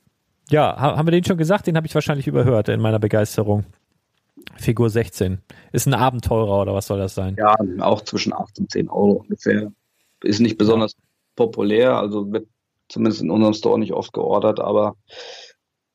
[0.49, 1.67] ja, haben wir den schon gesagt?
[1.67, 3.65] Den habe ich wahrscheinlich überhört in meiner Begeisterung.
[4.55, 5.41] Figur 16.
[5.73, 7.37] Ist ein Abenteurer oder was soll das sein?
[7.39, 9.73] Ja, auch zwischen 8 und 10 Euro ungefähr.
[10.23, 10.95] Ist nicht besonders
[11.35, 12.47] populär, also wird
[12.89, 14.97] zumindest in unserem Store nicht oft geordert, aber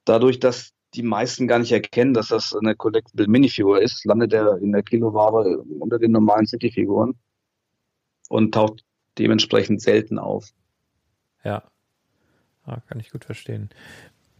[0.05, 4.57] dadurch, dass die meisten gar nicht erkennen, dass das eine Collectible Minifigur ist, landet er
[4.57, 7.15] in der Kiloware unter den normalen City-Figuren
[8.29, 8.83] und taucht
[9.17, 10.49] dementsprechend selten auf.
[11.43, 11.63] Ja.
[12.67, 13.69] ja kann ich gut verstehen.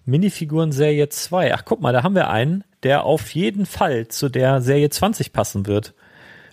[0.06, 1.54] Minifiguren Serie 2.
[1.54, 5.32] Ach, guck mal, da haben wir einen, der auf jeden Fall zu der Serie 20
[5.32, 5.94] passen wird.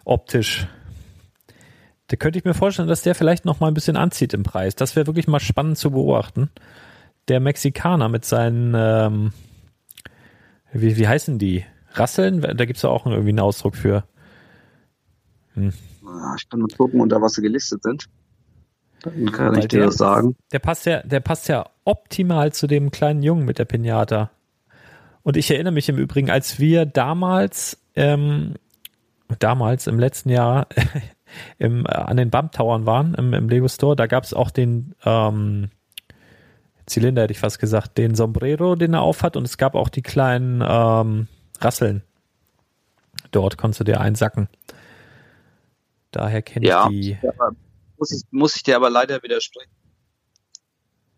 [0.05, 0.66] Optisch.
[2.09, 4.74] Da könnte ich mir vorstellen, dass der vielleicht noch mal ein bisschen anzieht im Preis.
[4.74, 6.51] Das wäre wirklich mal spannend zu beobachten.
[7.28, 9.32] Der Mexikaner mit seinen ähm,
[10.73, 11.64] wie, wie heißen die?
[11.93, 12.41] Rasseln?
[12.41, 14.05] Da gibt es ja auch irgendwie einen Ausdruck für.
[15.55, 15.73] Hm.
[16.37, 18.09] Ich kann mal gucken, unter was sie gelistet sind.
[19.03, 20.37] Dann kann Weil ich dir der, das sagen.
[20.53, 24.31] Der passt ja, der passt ja optimal zu dem kleinen Jungen mit der Pinata.
[25.23, 28.55] Und ich erinnere mich im Übrigen, als wir damals, ähm,
[29.39, 30.66] damals im letzten Jahr
[31.59, 34.51] im, äh, an den Bump Towern waren, im, im Lego Store, da gab es auch
[34.51, 35.71] den ähm,
[36.89, 40.03] Zylinder, hätte ich fast gesagt, den Sombrero, den er aufhat und es gab auch die
[40.03, 41.28] kleinen ähm,
[41.61, 42.03] Rasseln.
[43.30, 44.49] Dort konntest du dir einsacken.
[46.11, 47.18] Daher kenne ja, ich die.
[47.22, 47.32] Ja,
[47.99, 49.70] muss ich, muss ich dir aber leider widersprechen.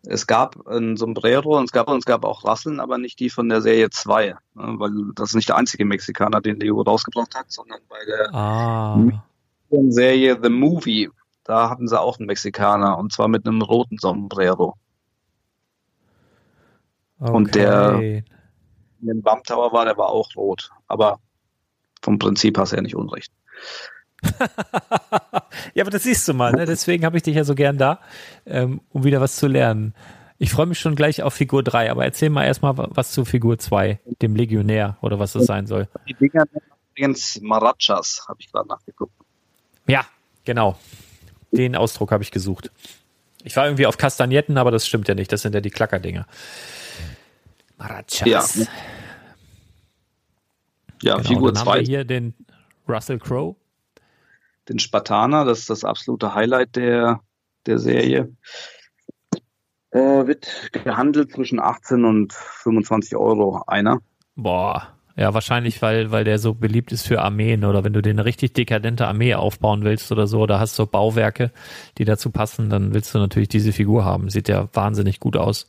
[0.06, 3.28] Es gab ein Sombrero und es gab, und es gab auch Rasseln, aber nicht die
[3.28, 7.34] von der Serie 2, ne, weil das ist nicht der einzige Mexikaner, den Leo rausgebracht
[7.34, 8.98] hat, sondern bei der ah.
[9.88, 11.10] Serie The Movie,
[11.44, 14.76] da hatten sie auch einen Mexikaner und zwar mit einem roten Sombrero.
[17.20, 17.32] Okay.
[17.32, 18.22] Und der
[19.00, 20.70] in dem Bump Tower war, der war auch rot.
[20.88, 21.20] Aber
[22.02, 23.32] vom Prinzip hast du ja nicht Unrecht.
[25.74, 26.66] ja, aber das siehst du mal, ne?
[26.66, 28.00] deswegen habe ich dich ja so gern da,
[28.44, 29.94] ähm, um wieder was zu lernen.
[30.36, 33.58] Ich freue mich schon gleich auf Figur 3, aber erzähl mal erstmal was zu Figur
[33.58, 35.88] 2, dem Legionär oder was das sein soll.
[36.06, 36.44] Die Dinger
[36.94, 39.12] übrigens Marachas, habe ich gerade nachgeguckt.
[39.86, 40.04] Ja,
[40.44, 40.78] genau.
[41.50, 42.70] Den Ausdruck habe ich gesucht.
[43.42, 45.32] Ich war irgendwie auf Kastagnetten, aber das stimmt ja nicht.
[45.32, 46.26] Das sind ja die Klackerdinger.
[47.80, 48.56] Marachas.
[48.56, 48.66] Ja,
[51.02, 51.82] ja genau, Figur 2.
[51.82, 52.34] hier den
[52.86, 53.56] Russell Crowe?
[54.68, 57.20] Den Spartaner, das ist das absolute Highlight der,
[57.66, 58.32] der Serie.
[59.90, 64.00] Äh, wird gehandelt zwischen 18 und 25 Euro einer.
[64.36, 68.10] Boah, ja, wahrscheinlich, weil, weil der so beliebt ist für Armeen oder wenn du dir
[68.10, 71.50] eine richtig dekadente Armee aufbauen willst oder so, oder hast so Bauwerke,
[71.98, 74.28] die dazu passen, dann willst du natürlich diese Figur haben.
[74.28, 75.68] Sieht ja wahnsinnig gut aus.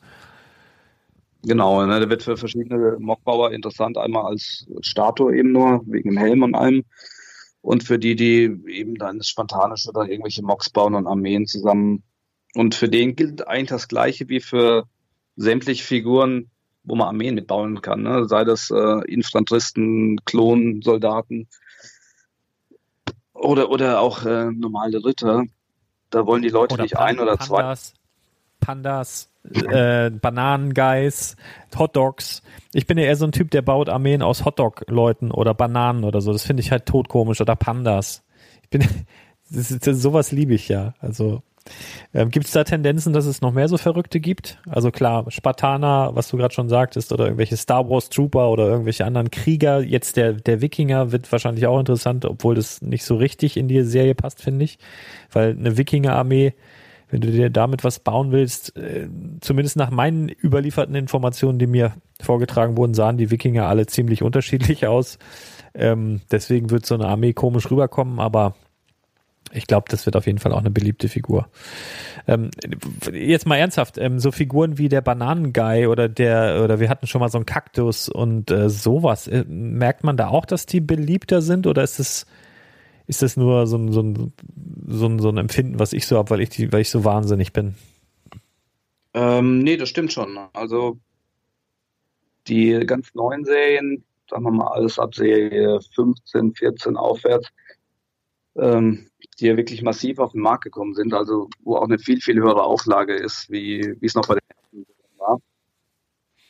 [1.43, 6.17] Genau, ne, der wird für verschiedene Mockbauer interessant, einmal als Statue eben nur, wegen dem
[6.17, 6.83] Helm und allem.
[7.61, 12.03] Und für die, die eben dann das Spontanische oder irgendwelche Mocks bauen und Armeen zusammen.
[12.55, 14.85] Und für den gilt eigentlich das Gleiche wie für
[15.35, 16.49] sämtliche Figuren,
[16.83, 18.01] wo man Armeen mitbauen kann.
[18.01, 18.27] Ne?
[18.27, 21.47] Sei das äh, Infanteristen, Klonsoldaten
[23.33, 25.45] oder, oder auch äh, normale Ritter.
[26.09, 27.99] Da wollen die Leute oder nicht Pan ein oder Pandas, zwei.
[28.59, 31.35] Pandas, äh, Bananenguys,
[31.77, 32.41] Hotdogs.
[32.73, 36.21] Ich bin ja eher so ein Typ, der baut Armeen aus Hotdog-Leuten oder Bananen oder
[36.21, 36.31] so.
[36.31, 37.41] Das finde ich halt totkomisch.
[37.41, 38.23] Oder Pandas.
[38.63, 38.81] Ich bin,
[39.51, 40.93] das ist, das, sowas liebe ich ja.
[40.99, 41.41] Also
[42.13, 44.59] ähm, gibt es da Tendenzen, dass es noch mehr so Verrückte gibt?
[44.67, 49.05] Also klar, Spartaner, was du gerade schon sagtest, oder irgendwelche Star Wars Trooper oder irgendwelche
[49.05, 49.81] anderen Krieger.
[49.81, 53.83] Jetzt der, der Wikinger wird wahrscheinlich auch interessant, obwohl das nicht so richtig in die
[53.83, 54.79] Serie passt, finde ich.
[55.31, 56.53] Weil eine Wikinger-Armee,
[57.11, 59.07] wenn du dir damit was bauen willst, äh,
[59.41, 64.87] zumindest nach meinen überlieferten Informationen, die mir vorgetragen wurden, sahen die Wikinger alle ziemlich unterschiedlich
[64.87, 65.19] aus.
[65.73, 68.55] Ähm, deswegen wird so eine Armee komisch rüberkommen, aber
[69.53, 71.47] ich glaube, das wird auf jeden Fall auch eine beliebte Figur.
[72.27, 72.51] Ähm,
[73.11, 77.19] jetzt mal ernsthaft, ähm, so Figuren wie der Bananenguy oder der, oder wir hatten schon
[77.19, 81.41] mal so einen Kaktus und äh, sowas, äh, merkt man da auch, dass die beliebter
[81.41, 82.25] sind oder ist es,
[83.07, 84.33] ist das nur so ein, so ein,
[84.87, 87.53] so ein, so ein Empfinden, was ich so habe, weil ich weil ich so wahnsinnig
[87.53, 87.75] bin?
[89.13, 90.37] Ähm, nee, das stimmt schon.
[90.53, 90.97] Also
[92.47, 97.49] die ganz neuen Serien, sagen wir mal alles ab Serie 15, 14 aufwärts,
[98.55, 99.07] ähm,
[99.39, 102.39] die ja wirklich massiv auf den Markt gekommen sind, also wo auch eine viel, viel
[102.39, 104.85] höhere Auflage ist, wie, wie es noch bei den ersten
[105.17, 105.39] war.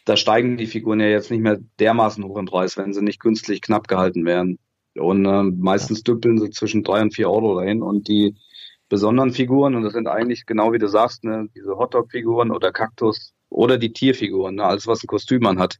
[0.05, 3.19] Da steigen die Figuren ja jetzt nicht mehr dermaßen hoch im Preis, wenn sie nicht
[3.19, 4.59] künstlich knapp gehalten werden.
[4.95, 8.35] Und äh, meistens düppeln sie zwischen drei und vier Euro dahin und die
[8.89, 13.33] besonderen Figuren, und das sind eigentlich genau wie du sagst, ne, diese Hotdog-Figuren oder Kaktus
[13.49, 15.77] oder die Tierfiguren, ne, alles was ein Kostüm man hat,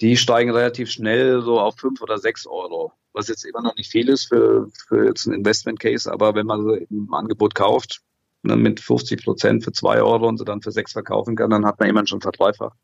[0.00, 3.90] die steigen relativ schnell so auf fünf oder sechs Euro was jetzt immer noch nicht
[3.90, 8.02] viel ist für, für jetzt ein Investment Case, aber wenn man sie im Angebot kauft,
[8.42, 11.64] ne, mit 50 Prozent für zwei Euro und sie dann für sechs verkaufen kann, dann
[11.64, 12.78] hat man jemanden schon verdreifacht.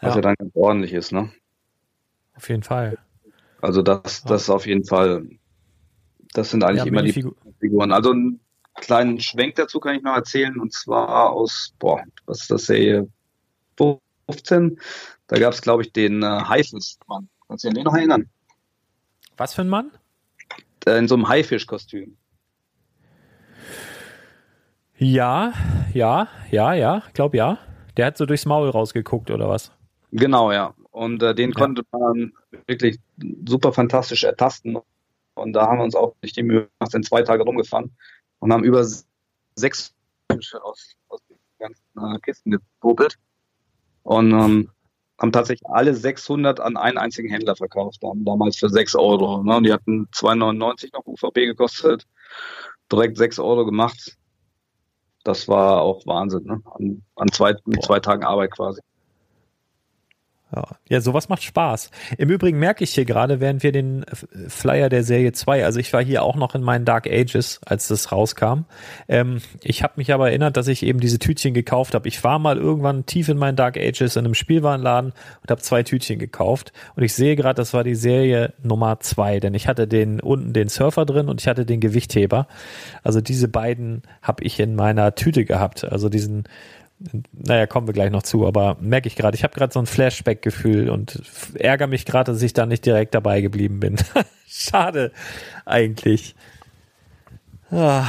[0.00, 0.16] Was ja.
[0.16, 1.30] ja dann ganz ordentlich ist, ne?
[2.34, 2.98] Auf jeden Fall.
[3.60, 5.28] Also das, das auf jeden Fall,
[6.32, 7.92] das sind eigentlich ja, immer die Figur Figuren.
[7.92, 8.40] Also einen
[8.76, 13.08] kleinen Schwenk dazu kann ich noch erzählen, und zwar aus, boah, was ist das Serie
[13.76, 14.80] 15?
[15.26, 17.28] Da gab es, glaube ich, den äh, Haifischmann.
[17.46, 18.28] Kannst du dich an den noch erinnern?
[19.36, 19.90] Was für ein Mann?
[20.86, 22.16] Äh, in so einem Haifischkostüm.
[24.96, 25.52] Ja,
[25.94, 27.58] ja, ja, ja, glaub ja.
[27.96, 29.72] Der hat so durchs Maul rausgeguckt oder was?
[30.12, 30.74] Genau, ja.
[30.90, 31.54] Und äh, den ja.
[31.54, 32.32] konnte man
[32.66, 32.98] wirklich
[33.46, 34.78] super fantastisch ertasten.
[35.34, 37.94] Und da haben wir uns auch nicht die Mühe gemacht, sind zwei Tage rumgefahren
[38.40, 38.84] und haben über
[39.54, 39.94] sechs
[40.30, 43.16] Fische aus, aus den ganzen äh, Kisten gepopelt.
[44.02, 44.70] Und ähm,
[45.20, 49.42] haben tatsächlich alle 600 an einen einzigen Händler verkauft, haben damals für 6 Euro.
[49.42, 49.60] Ne?
[49.62, 52.06] Die hatten 2,99 noch UVP gekostet,
[52.90, 54.16] direkt 6 Euro gemacht.
[55.22, 56.62] Das war auch Wahnsinn, ne?
[56.74, 58.80] an, an zwei, zwei Tagen Arbeit quasi.
[60.54, 60.64] Ja.
[60.88, 61.90] ja, sowas macht Spaß.
[62.18, 64.04] Im Übrigen merke ich hier gerade, während wir den
[64.48, 67.86] Flyer der Serie 2, also ich war hier auch noch in meinen Dark Ages, als
[67.86, 68.64] das rauskam.
[69.08, 72.08] Ähm, ich habe mich aber erinnert, dass ich eben diese Tütchen gekauft habe.
[72.08, 75.84] Ich war mal irgendwann tief in meinen Dark Ages in einem Spielwarenladen und habe zwei
[75.84, 76.72] Tütchen gekauft.
[76.96, 80.52] Und ich sehe gerade, das war die Serie Nummer 2, denn ich hatte den unten
[80.52, 82.48] den Surfer drin und ich hatte den Gewichtheber.
[83.04, 85.84] Also diese beiden habe ich in meiner Tüte gehabt.
[85.84, 86.44] Also diesen
[87.32, 89.86] naja, kommen wir gleich noch zu, aber merke ich gerade, ich habe gerade so ein
[89.86, 91.22] Flashback-Gefühl und
[91.54, 93.96] ärgere mich gerade, dass ich da nicht direkt dabei geblieben bin.
[94.46, 95.12] Schade,
[95.64, 96.34] eigentlich.
[97.70, 98.06] Ah.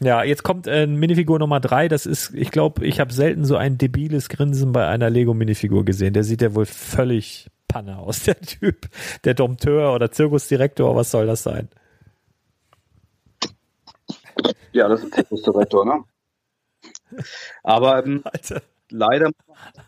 [0.00, 1.88] Ja, jetzt kommt äh, Minifigur Nummer drei.
[1.88, 6.12] Das ist, ich glaube, ich habe selten so ein debiles Grinsen bei einer Lego-Minifigur gesehen.
[6.12, 8.88] Der sieht ja wohl völlig Panne aus, der Typ.
[9.24, 11.68] Der Dompteur oder Zirkusdirektor, was soll das sein?
[14.72, 16.04] Ja, das ist Zirkusdirektor, ne?
[17.62, 18.22] Aber ähm,
[18.90, 19.30] leider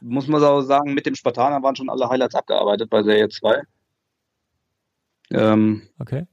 [0.01, 3.62] muss man auch sagen, mit dem Spartaner waren schon alle Highlights abgearbeitet bei Serie 2.
[5.30, 6.26] Ähm, okay.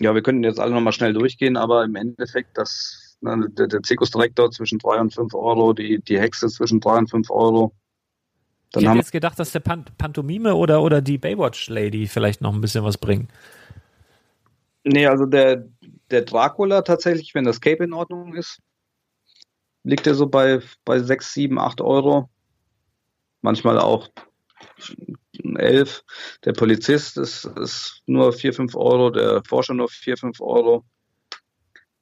[0.00, 3.82] Ja, wir können jetzt alle nochmal schnell durchgehen, aber im Endeffekt, das, ne, der, der
[3.82, 7.72] Zirkusdirektor zwischen 3 und 5 Euro, die, die Hexe zwischen 3 und 5 Euro.
[8.72, 12.52] Dann ich hätte jetzt gedacht, dass der Pan Pantomime oder, oder die Baywatch-Lady vielleicht noch
[12.52, 13.28] ein bisschen was bringen.
[14.84, 15.66] Nee, also der,
[16.10, 18.60] der Dracula tatsächlich, wenn das Cape in Ordnung ist,
[19.88, 22.28] liegt er so bei, bei 6, 7, 8 Euro.
[23.40, 24.10] Manchmal auch
[25.42, 26.04] 11.
[26.44, 30.84] Der Polizist ist, ist nur 4, 5 Euro, der Forscher nur 4, 5 Euro.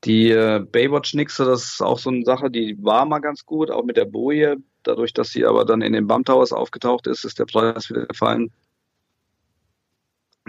[0.03, 3.85] Die äh, Baywatch-Nixe, das ist auch so eine Sache, die war mal ganz gut, auch
[3.85, 4.57] mit der Boje.
[4.83, 8.07] Dadurch, dass sie aber dann in den Bump Towers aufgetaucht ist, ist der Preis wieder
[8.07, 8.53] gefallen.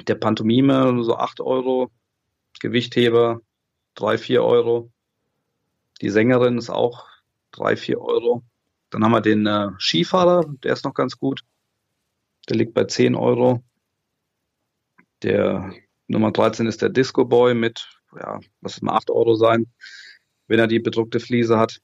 [0.08, 1.92] Der Pantomime so 8 Euro.
[2.60, 3.42] Gewichtheber
[3.94, 4.90] 3, 4 Euro.
[6.02, 7.06] Die Sängerin ist auch
[7.58, 8.44] 3, 4 Euro.
[8.90, 11.42] Dann haben wir den äh, Skifahrer, der ist noch ganz gut.
[12.50, 13.64] Der liegt bei 10 Euro.
[15.24, 15.74] Der
[16.08, 19.68] Nummer 13 ist der Disco Boy mit, ja, was mal 8 Euro sein,
[20.48, 21.80] wenn er die bedruckte Fliese hat.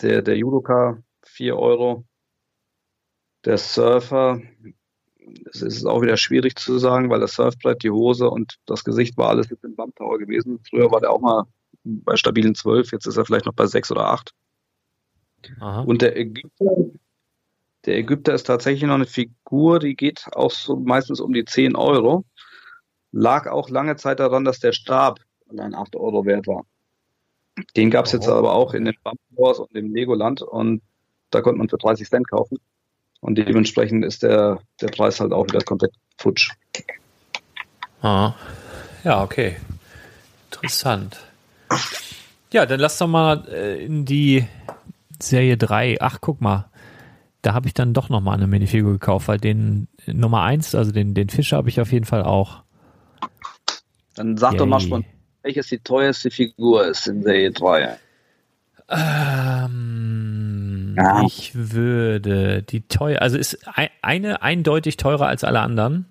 [0.00, 2.06] Der, der Judoka 4 Euro.
[3.44, 4.40] Der Surfer,
[5.50, 9.16] es ist auch wieder schwierig zu sagen, weil das Surfbrett, die Hose und das Gesicht
[9.16, 10.60] war alles im Bump Tower gewesen.
[10.68, 11.44] Früher war der auch mal
[11.84, 14.32] bei stabilen 12, jetzt ist er vielleicht noch bei 6 oder 8.
[15.60, 15.80] Aha.
[15.82, 16.76] Und der Ägypter,
[17.86, 21.76] der Ägypter ist tatsächlich noch eine Figur, die geht auch so meistens um die 10
[21.76, 22.24] Euro.
[23.12, 25.18] Lag auch lange Zeit daran, dass der Stab
[25.48, 26.64] allein 8 Euro wert war.
[27.76, 30.82] Den gab es jetzt aber auch in den Bump Towers und im Legoland und
[31.30, 32.58] da konnte man für 30 Cent kaufen.
[33.20, 36.52] Und dementsprechend ist der, der Preis halt auch wieder komplett futsch.
[38.02, 38.34] Ah.
[39.04, 39.56] Ja, okay.
[40.50, 41.29] Interessant.
[42.52, 44.44] Ja, dann lass doch mal äh, in die
[45.20, 45.98] Serie 3.
[46.00, 46.68] Ach, guck mal.
[47.42, 50.92] Da habe ich dann doch noch mal eine Minifigur gekauft, weil den Nummer 1, also
[50.92, 52.62] den, den Fischer, habe ich auf jeden Fall auch.
[54.14, 54.58] Dann sag Yay.
[54.58, 55.06] doch mal schon,
[55.42, 57.98] welches die teuerste Figur ist in Serie 3.
[58.90, 59.70] Ähm,
[60.98, 61.22] ja.
[61.24, 63.58] Ich würde die teuer, also ist
[64.02, 66.06] eine eindeutig teurer als alle anderen.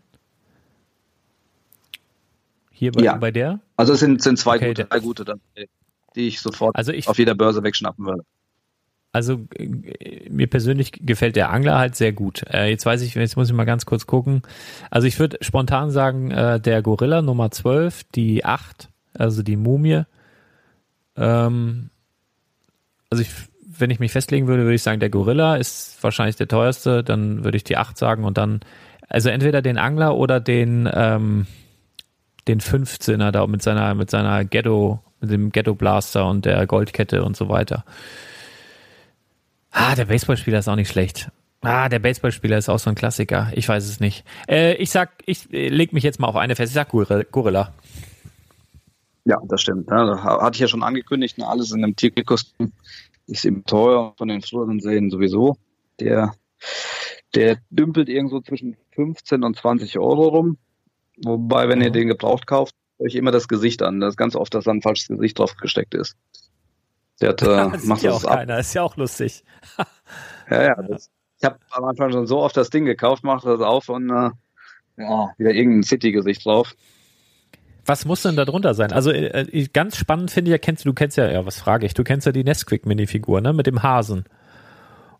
[2.71, 3.17] Hier bei, ja.
[3.17, 3.59] bei der?
[3.79, 5.39] Also es sind, sind zwei okay, gute, drei gute dann,
[6.13, 8.23] die ich sofort also ich, auf jeder Börse wegschnappen würde.
[9.13, 12.43] Also äh, mir persönlich gefällt der Angler halt sehr gut.
[12.51, 14.41] Äh, jetzt weiß ich, jetzt muss ich mal ganz kurz gucken.
[14.91, 20.03] Also ich würde spontan sagen, äh, der Gorilla Nummer 12, die 8, also die Mumie.
[21.15, 21.89] Ähm,
[23.09, 23.29] also ich,
[23.65, 27.45] wenn ich mich festlegen würde, würde ich sagen, der Gorilla ist wahrscheinlich der teuerste, dann
[27.45, 28.59] würde ich die 8 sagen und dann,
[29.07, 31.47] also entweder den Angler oder den, ähm,
[32.49, 37.23] den 15er da mit seiner, mit seiner Ghetto, mit dem Ghetto Blaster und der Goldkette
[37.23, 37.85] und so weiter.
[39.71, 41.29] Ah, der Baseballspieler ist auch nicht schlecht.
[41.61, 43.51] Ah, der Baseballspieler ist auch so ein Klassiker.
[43.53, 44.23] Ich weiß es nicht.
[44.47, 46.71] Äh, ich sag, ich äh, leg mich jetzt mal auf eine fest.
[46.71, 47.73] Ich sag Gorilla.
[49.25, 49.89] Ja, das stimmt.
[49.89, 51.37] Ja, hatte ich ja schon angekündigt.
[51.37, 52.71] Ne, alles in einem Tierkostüm
[53.27, 55.57] ist eben teuer von den früheren Serien sowieso.
[55.99, 56.33] Der,
[57.35, 60.57] der dümpelt irgendwo zwischen 15 und 20 Euro rum.
[61.23, 63.99] Wobei, wenn ihr den gebraucht kauft, euch immer das Gesicht an.
[63.99, 66.15] Das ist ganz oft, dass da ein falsches Gesicht drauf gesteckt ist.
[67.21, 68.37] Der hat, äh, das macht ja das auch ab.
[68.37, 68.59] keiner.
[68.59, 69.43] Ist ja auch lustig.
[70.49, 70.75] ja, ja.
[70.75, 74.09] Das, ich habe am Anfang schon so oft das Ding gekauft, macht das auf und
[74.09, 74.29] äh,
[74.97, 76.75] ja, wieder irgendein City-Gesicht drauf.
[77.85, 78.91] Was muss denn da drunter sein?
[78.91, 81.85] Also äh, ganz spannend finde ich ja, kennst du, du kennst ja, ja, was frage
[81.85, 84.25] ich, du kennst ja die Nesquik-Minifigur, ne, mit dem Hasen.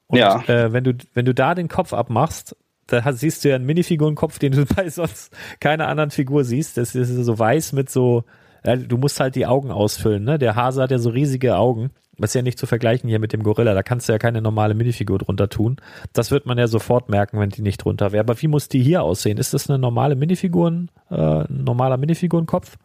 [0.07, 0.43] Und ja.
[0.47, 2.55] äh, wenn du, wenn du da den Kopf abmachst,
[2.89, 6.77] da siehst du ja einen Minifigurenkopf, den du bei sonst keiner anderen Figur siehst.
[6.77, 8.23] Das ist so weiß mit so,
[8.65, 10.37] ja, du musst halt die Augen ausfüllen, ne?
[10.37, 11.91] Der Hase hat ja so riesige Augen.
[12.17, 13.73] Das ist ja nicht zu vergleichen hier mit dem Gorilla.
[13.73, 15.77] Da kannst du ja keine normale Minifigur drunter tun.
[16.11, 18.19] Das wird man ja sofort merken, wenn die nicht drunter wäre.
[18.19, 19.37] Aber wie muss die hier aussehen?
[19.37, 22.75] Ist das eine normale Minifiguren, äh, ein normaler Minifigurenkopf?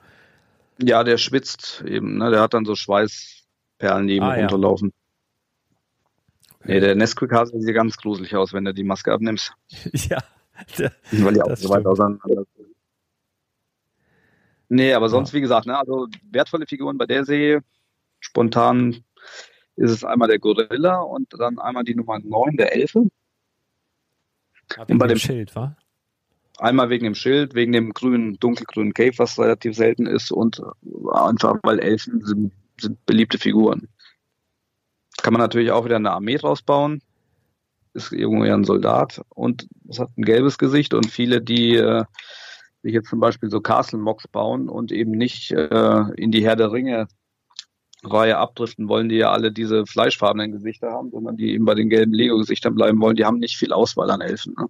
[0.81, 2.31] Ja, der schwitzt eben, ne?
[2.31, 4.93] Der hat dann so Schweißperlen, ihm ah, runterlaufen.
[6.65, 9.53] Nee, der Nesquik-Hase sieht ganz gruselig aus, wenn du die Maske abnimmst.
[9.93, 10.19] ja.
[10.79, 12.45] Der, Weil die auch so weit auseinander
[14.69, 15.37] Nee, aber sonst, ja.
[15.37, 17.63] wie gesagt, ne, also wertvolle Figuren bei der Serie.
[18.21, 19.05] Spontan
[19.77, 23.07] ist es einmal der Gorilla und dann einmal die Nummer 9, der Elfe.
[24.77, 25.77] Ja, und bei dem Schild, wa?
[26.59, 30.63] Einmal wegen dem Schild, wegen dem grünen, dunkelgrünen Cave, was relativ selten ist und
[31.13, 33.89] einfach, weil Elfen sind, sind beliebte Figuren.
[35.25, 37.01] Kann man natürlich auch wieder eine Armee draus bauen.
[37.95, 42.05] Ist irgendwie ein Soldat und es hat ein gelbes Gesicht und viele, die äh,
[42.83, 46.57] sich jetzt zum Beispiel so Castle Mocks bauen und eben nicht äh, in die Herr
[46.57, 47.09] der Ringe
[48.03, 51.89] Reihe abdriften wollen, die ja alle diese fleischfarbenen Gesichter haben, sondern die eben bei den
[51.89, 54.55] gelben Lego-Gesichtern bleiben wollen, die haben nicht viel Auswahl an Elfen.
[54.59, 54.67] Ne?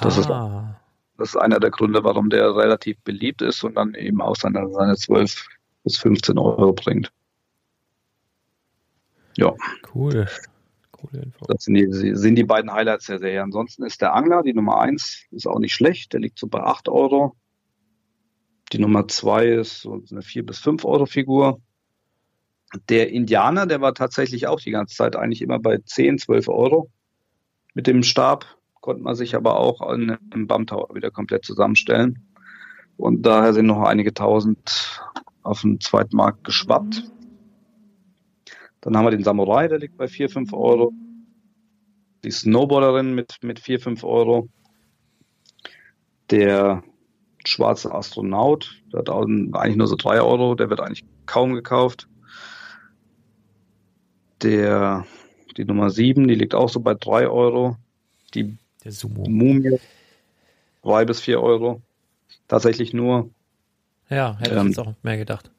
[0.00, 0.76] Das, ist, ah.
[1.18, 4.68] das ist einer der Gründe, warum der relativ beliebt ist und dann eben auch seine,
[4.72, 5.46] seine 12
[5.84, 7.12] bis 15 Euro bringt.
[9.36, 9.54] Ja.
[9.94, 10.26] Cool.
[10.92, 11.44] Coole Info.
[11.46, 13.42] Das sind die, sind die beiden Highlights der Serie.
[13.42, 16.12] Ansonsten ist der Angler, die Nummer 1, ist auch nicht schlecht.
[16.12, 17.36] Der liegt so bei 8 Euro.
[18.72, 21.60] Die Nummer zwei ist so eine 4 bis 5 Euro Figur.
[22.88, 26.90] Der Indianer, der war tatsächlich auch die ganze Zeit eigentlich immer bei 10, 12 Euro.
[27.74, 28.46] Mit dem Stab
[28.80, 32.26] konnte man sich aber auch im BAM Tower wieder komplett zusammenstellen.
[32.96, 35.00] Und daher sind noch einige tausend
[35.42, 37.04] auf den zweiten Markt geschwappt.
[38.86, 40.92] Dann haben wir den Samurai, der liegt bei 4, 5 Euro.
[42.22, 44.48] Die Snowboarderin mit, mit 4, 5 Euro.
[46.30, 46.84] Der
[47.44, 52.06] schwarze Astronaut, der hat eigentlich nur so 3 Euro, der wird eigentlich kaum gekauft.
[54.42, 55.04] Der,
[55.56, 57.76] die Nummer 7, die liegt auch so bei 3 Euro.
[58.34, 59.28] Die der Sumo.
[59.28, 59.80] Mumie
[60.84, 61.82] 3 bis 4 Euro.
[62.46, 63.30] Tatsächlich nur.
[64.08, 65.50] Ja, hätte ähm, ich jetzt auch mehr gedacht.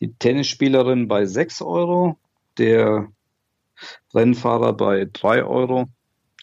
[0.00, 2.18] Die Tennisspielerin bei 6 Euro.
[2.58, 3.08] Der
[4.14, 5.88] Rennfahrer bei 3 Euro.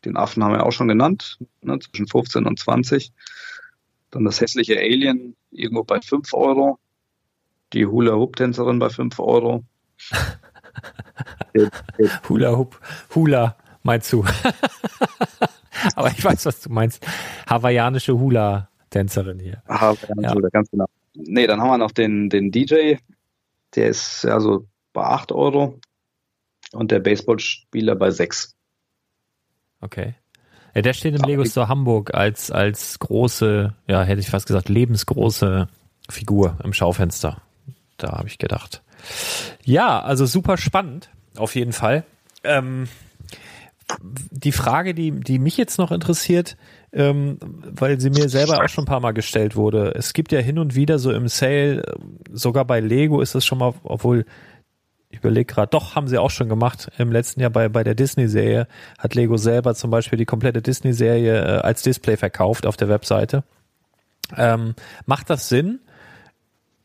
[0.05, 3.13] Den Affen haben wir auch schon genannt, ne, zwischen 15 und 20.
[4.11, 6.79] Dann das hässliche Alien irgendwo bei 5 Euro.
[7.71, 9.63] Die Hula-Hoop-Tänzerin bei 5 Euro.
[12.29, 12.79] Hula Hoop,
[13.15, 14.25] Hula, meinst du?
[15.95, 17.05] Aber ich weiß, was du meinst.
[17.47, 19.63] Hawaiianische Hula-Tänzerin hier.
[19.67, 20.33] Hawaiianische ja.
[20.33, 20.85] Hula, ganz genau.
[21.13, 22.97] Nee, dann haben wir noch den, den DJ.
[23.75, 25.79] Der ist also bei 8 Euro
[26.71, 28.55] und der Baseballspieler bei 6.
[29.81, 30.15] Okay.
[30.75, 34.69] Ja, der steht im Lego Store Hamburg als, als große, ja, hätte ich fast gesagt,
[34.69, 35.67] lebensgroße
[36.09, 37.41] Figur im Schaufenster.
[37.97, 38.81] Da habe ich gedacht.
[39.63, 42.05] Ja, also super spannend, auf jeden Fall.
[42.43, 42.87] Ähm,
[44.01, 46.57] die Frage, die, die mich jetzt noch interessiert,
[46.93, 49.93] ähm, weil sie mir selber auch schon ein paar Mal gestellt wurde.
[49.95, 51.83] Es gibt ja hin und wieder so im Sale,
[52.31, 54.25] sogar bei Lego ist es schon mal, obwohl
[55.09, 56.89] ich überlege gerade, doch, haben sie auch schon gemacht.
[56.97, 58.67] Im letzten Jahr bei, bei der Disney-Serie
[58.97, 63.43] hat Lego selber zum Beispiel die komplette Disney-Serie äh, als Display verkauft auf der Webseite.
[64.35, 64.73] Ähm,
[65.05, 65.79] macht das Sinn?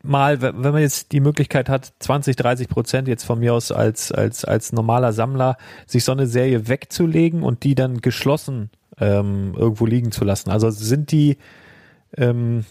[0.01, 4.11] Mal, wenn man jetzt die Möglichkeit hat, 20, 30 Prozent jetzt von mir aus als,
[4.13, 9.85] als, als normaler Sammler, sich so eine Serie wegzulegen und die dann geschlossen ähm, irgendwo
[9.85, 10.51] liegen zu lassen.
[10.51, 11.37] Also sind die,
[12.15, 12.65] ähm,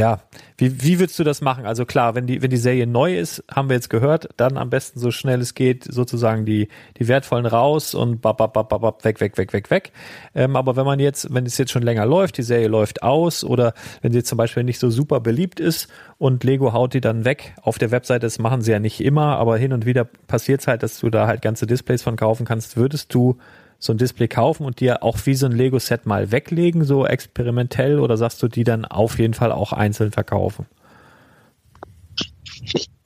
[0.00, 0.20] ja,
[0.56, 1.66] wie, wie würdest du das machen?
[1.66, 4.70] Also klar, wenn die, wenn die Serie neu ist, haben wir jetzt gehört, dann am
[4.70, 9.04] besten so schnell es geht, sozusagen die, die wertvollen raus und bap, bap, bap, bap,
[9.04, 9.92] weg, weg, weg, weg, weg.
[10.34, 13.44] Ähm, aber wenn man jetzt, wenn es jetzt schon länger läuft, die Serie läuft aus
[13.44, 17.26] oder wenn sie zum Beispiel nicht so super beliebt ist und Lego haut die dann
[17.26, 20.62] weg auf der Webseite, das machen sie ja nicht immer, aber hin und wieder passiert
[20.62, 23.36] es halt, dass du da halt ganze Displays von kaufen kannst, würdest du
[23.80, 27.98] so ein Display kaufen und dir auch wie so ein Lego-Set mal weglegen, so experimentell,
[27.98, 30.66] oder sagst du die dann auf jeden Fall auch einzeln verkaufen?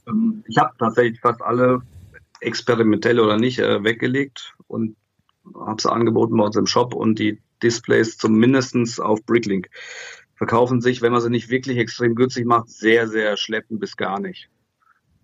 [0.06, 1.80] Ähm, ich habe tatsächlich fast alle
[2.40, 4.96] experimentell oder nicht äh, weggelegt und
[5.54, 9.70] habe sie angeboten bei uns im Shop und die Displays zumindest auf Bricklink
[10.34, 14.18] verkaufen sich, wenn man sie nicht wirklich extrem günstig macht, sehr, sehr schleppend bis gar
[14.18, 14.50] nicht.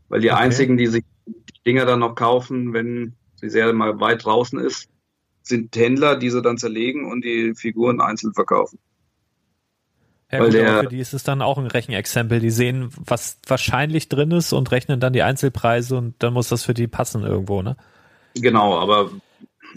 [0.08, 0.42] Weil die okay.
[0.42, 4.88] einzigen, die sich die Dinger dann noch kaufen, wenn sie sehr mal weit draußen ist,
[5.42, 8.78] sind Händler, die sie dann zerlegen und die Figuren einzeln verkaufen.
[10.30, 12.38] Ja, Weil gut, der, für die ist es dann auch ein Rechenexempel.
[12.38, 16.64] Die sehen, was wahrscheinlich drin ist und rechnen dann die Einzelpreise und dann muss das
[16.64, 17.76] für die passen irgendwo, ne?
[18.34, 19.10] Genau, aber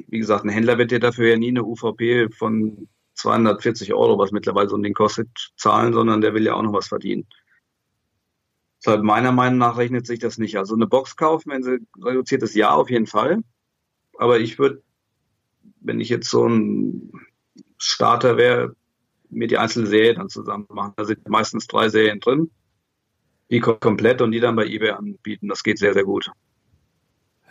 [0.07, 4.31] wie gesagt, ein Händler wird dir dafür ja nie eine UVP von 240 Euro, was
[4.31, 7.25] mittlerweile so ein Ding kostet, zahlen, sondern der will ja auch noch was verdienen.
[8.79, 10.57] Deshalb meiner Meinung nach rechnet sich das nicht.
[10.57, 13.41] Also eine Box kaufen, wenn sie reduziert ist, ja, auf jeden Fall.
[14.17, 14.83] Aber ich würde
[15.83, 17.11] wenn ich jetzt so ein
[17.77, 18.75] Starter wäre,
[19.29, 20.93] mir die einzelne Serie dann zusammen machen.
[20.95, 22.49] Da sind meistens drei Serien drin,
[23.49, 25.47] die komplett und die dann bei eBay anbieten.
[25.47, 26.31] Das geht sehr, sehr gut.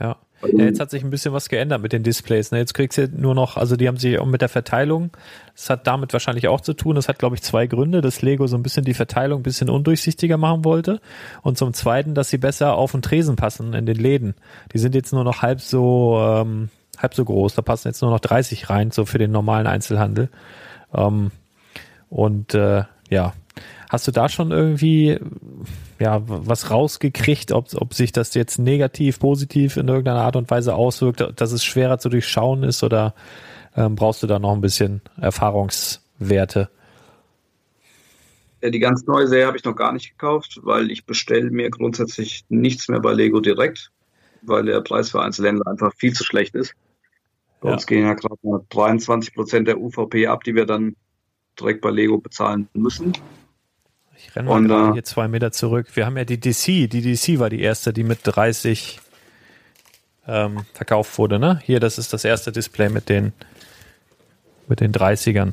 [0.00, 0.16] Ja.
[0.42, 0.64] ja.
[0.64, 2.50] jetzt hat sich ein bisschen was geändert mit den Displays.
[2.50, 2.58] Ne?
[2.58, 5.10] Jetzt kriegst du nur noch, also die haben sich auch mit der Verteilung,
[5.54, 6.94] das hat damit wahrscheinlich auch zu tun.
[6.94, 9.68] Das hat, glaube ich, zwei Gründe, dass Lego so ein bisschen die Verteilung ein bisschen
[9.68, 11.00] undurchsichtiger machen wollte.
[11.42, 14.34] Und zum Zweiten, dass sie besser auf den Tresen passen in den Läden.
[14.72, 17.54] Die sind jetzt nur noch halb so, ähm, halb so groß.
[17.54, 20.28] Da passen jetzt nur noch 30 rein, so für den normalen Einzelhandel.
[20.94, 21.30] Ähm,
[22.08, 23.32] und äh, ja,
[23.90, 25.18] hast du da schon irgendwie
[25.98, 30.74] ja was rausgekriegt, ob, ob sich das jetzt negativ, positiv in irgendeiner Art und Weise
[30.74, 33.14] auswirkt, dass es schwerer zu durchschauen ist oder
[33.76, 36.68] ähm, brauchst du da noch ein bisschen Erfahrungswerte?
[38.62, 42.44] Die ganz neue Serie habe ich noch gar nicht gekauft, weil ich bestelle mir grundsätzlich
[42.48, 43.90] nichts mehr bei Lego direkt,
[44.42, 46.74] weil der Preis für Einzelhändler einfach viel zu schlecht ist.
[47.60, 47.74] Bei ja.
[47.74, 50.96] uns gehen ja gerade mal 23 Prozent der UVP ab, die wir dann
[51.58, 53.12] direkt bei Lego bezahlen müssen.
[54.16, 55.88] Ich renne mal Und, äh, hier zwei Meter zurück.
[55.94, 56.88] Wir haben ja die DC.
[56.88, 59.00] Die DC war die erste, die mit 30
[60.26, 61.38] ähm, verkauft wurde.
[61.38, 61.60] Ne?
[61.64, 63.32] Hier, das ist das erste Display mit den,
[64.68, 65.52] mit den 30ern.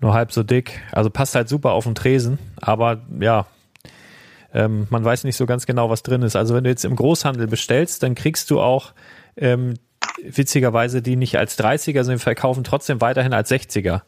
[0.00, 0.80] Nur halb so dick.
[0.92, 3.46] Also passt halt super auf den Tresen, aber ja,
[4.56, 6.34] ähm, man weiß nicht so ganz genau, was drin ist.
[6.34, 8.94] Also wenn du jetzt im Großhandel bestellst, dann kriegst du auch
[9.36, 9.74] ähm,
[10.24, 14.00] witzigerweise die nicht als 30er, sondern verkaufen trotzdem weiterhin als 60er.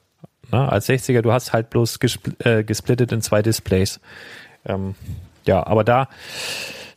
[0.51, 4.01] Na, als 60er, du hast halt bloß gespl äh, gesplittet in zwei Displays.
[4.64, 4.94] Ähm,
[5.44, 6.09] ja, aber da,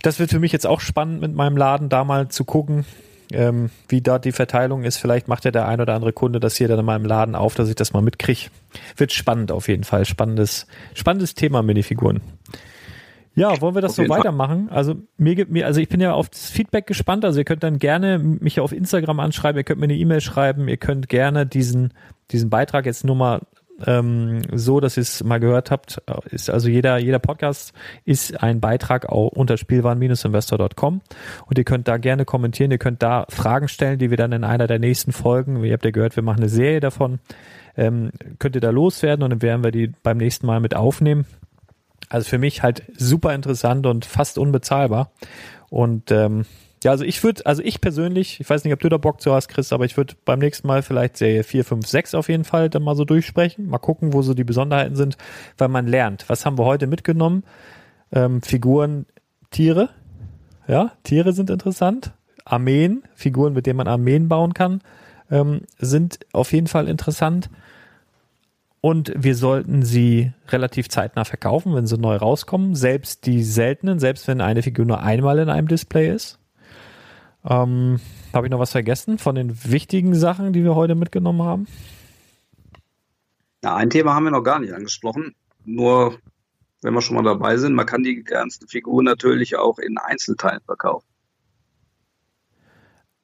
[0.01, 2.85] das wird für mich jetzt auch spannend mit meinem Laden, da mal zu gucken,
[3.33, 4.95] ähm, wie da die Verteilung ist.
[4.95, 7.55] Vielleicht macht ja der ein oder andere Kunde das hier dann in meinem Laden auf,
[7.55, 8.49] dass ich das mal mitkriege.
[8.95, 10.05] Wird spannend auf jeden Fall.
[10.05, 12.21] Spannendes, spannendes Thema Minifiguren.
[13.34, 14.67] Ja, wollen wir das so weitermachen?
[14.67, 14.77] Fall.
[14.77, 17.23] Also mir, mir, also ich bin ja auf das Feedback gespannt.
[17.23, 20.67] Also ihr könnt dann gerne mich auf Instagram anschreiben, ihr könnt mir eine E-Mail schreiben,
[20.67, 21.93] ihr könnt gerne diesen
[22.32, 23.41] diesen Beitrag jetzt nur mal
[23.86, 27.73] ähm, so, dass ihr es mal gehört habt, ist also jeder, jeder Podcast
[28.05, 31.01] ist ein Beitrag auch unter spielwaren-investor.com
[31.47, 34.43] und ihr könnt da gerne kommentieren, ihr könnt da Fragen stellen, die wir dann in
[34.43, 37.19] einer der nächsten Folgen, ihr habt ja gehört, wir machen eine Serie davon,
[37.75, 41.25] ähm, könnt ihr da loswerden und dann werden wir die beim nächsten Mal mit aufnehmen.
[42.12, 45.12] Also für mich halt super interessant und fast unbezahlbar
[45.70, 46.45] und ähm,
[46.84, 49.34] ja, also ich würde, also ich persönlich, ich weiß nicht, ob du da Bock zu
[49.34, 52.43] hast, Chris, aber ich würde beim nächsten Mal vielleicht Serie 4, 5, 6 auf jeden
[52.43, 53.68] Fall dann mal so durchsprechen.
[53.68, 55.16] Mal gucken, wo so die Besonderheiten sind,
[55.59, 56.28] weil man lernt.
[56.28, 57.43] Was haben wir heute mitgenommen?
[58.12, 59.05] Ähm, Figuren,
[59.51, 59.89] Tiere.
[60.68, 62.14] Ja, Tiere sind interessant.
[62.45, 64.82] Armeen, Figuren, mit denen man Armeen bauen kann,
[65.30, 67.51] ähm, sind auf jeden Fall interessant.
[68.82, 72.75] Und wir sollten sie relativ zeitnah verkaufen, wenn sie neu rauskommen.
[72.75, 76.39] Selbst die seltenen, selbst wenn eine Figur nur einmal in einem Display ist.
[77.45, 77.99] Ähm,
[78.34, 81.67] Habe ich noch was vergessen von den wichtigen Sachen, die wir heute mitgenommen haben?
[83.63, 85.36] Ja, ein Thema haben wir noch gar nicht angesprochen.
[85.63, 86.17] Nur,
[86.82, 90.61] wenn wir schon mal dabei sind, man kann die ganzen Figuren natürlich auch in Einzelteilen
[90.65, 91.05] verkaufen.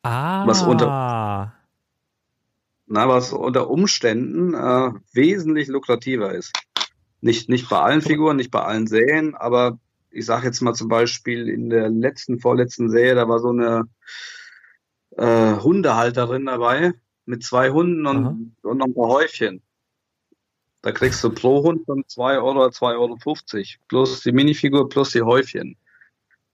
[0.04, 0.46] Ah.
[0.46, 1.54] Was unter,
[2.88, 6.54] na, was unter Umständen äh, wesentlich lukrativer ist.
[7.22, 9.80] Nicht, nicht bei allen Figuren, nicht bei allen Serien, aber
[10.10, 13.84] ich sage jetzt mal zum Beispiel in der letzten, vorletzten Serie, da war so eine
[15.18, 16.94] äh, Hundehalterin dabei
[17.26, 19.62] mit zwei Hunden und, und noch ein paar Häufchen.
[20.82, 23.18] Da kriegst du pro Hund von 2 Euro oder 2,50 Euro.
[23.90, 25.76] Plus die Minifigur plus die Häufchen.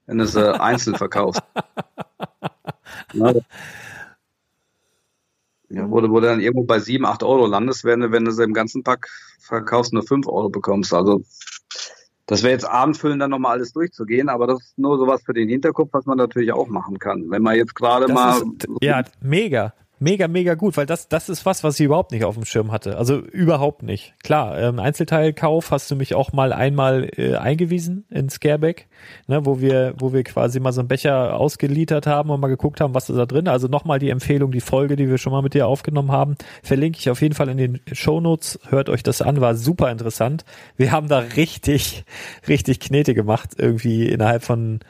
[0.08, 1.44] Wenn du sie einzeln verkaufst.
[3.14, 3.34] ja,
[5.74, 8.44] ja, wo, wo du dann irgendwo bei 7, 8 Euro landest, wenn, wenn du sie
[8.44, 9.08] im ganzen Pack
[9.40, 10.94] verkaufst, nur 5 Euro bekommst.
[10.94, 11.24] Also
[12.26, 15.50] das wäre jetzt abendfüllend, dann nochmal alles durchzugehen, aber das ist nur sowas für den
[15.50, 17.30] Hinterkopf, was man natürlich auch machen kann.
[17.30, 18.38] Wenn man jetzt gerade mal.
[18.38, 19.74] Ist, ja, mega
[20.04, 22.72] mega, mega gut, weil das, das ist was, was ich überhaupt nicht auf dem Schirm
[22.72, 22.98] hatte.
[22.98, 24.14] Also überhaupt nicht.
[24.22, 28.88] Klar, ähm, Einzelteilkauf hast du mich auch mal einmal äh, eingewiesen in Scareback,
[29.28, 32.82] ne, wo wir, wo wir quasi mal so einen Becher ausgeliefert haben und mal geguckt
[32.82, 33.48] haben, was ist da drin.
[33.48, 37.00] Also nochmal die Empfehlung, die Folge, die wir schon mal mit dir aufgenommen haben, verlinke
[37.00, 38.60] ich auf jeden Fall in den Show Notes.
[38.68, 40.44] Hört euch das an, war super interessant.
[40.76, 42.04] Wir haben da richtig,
[42.48, 44.82] richtig Knete gemacht, irgendwie innerhalb von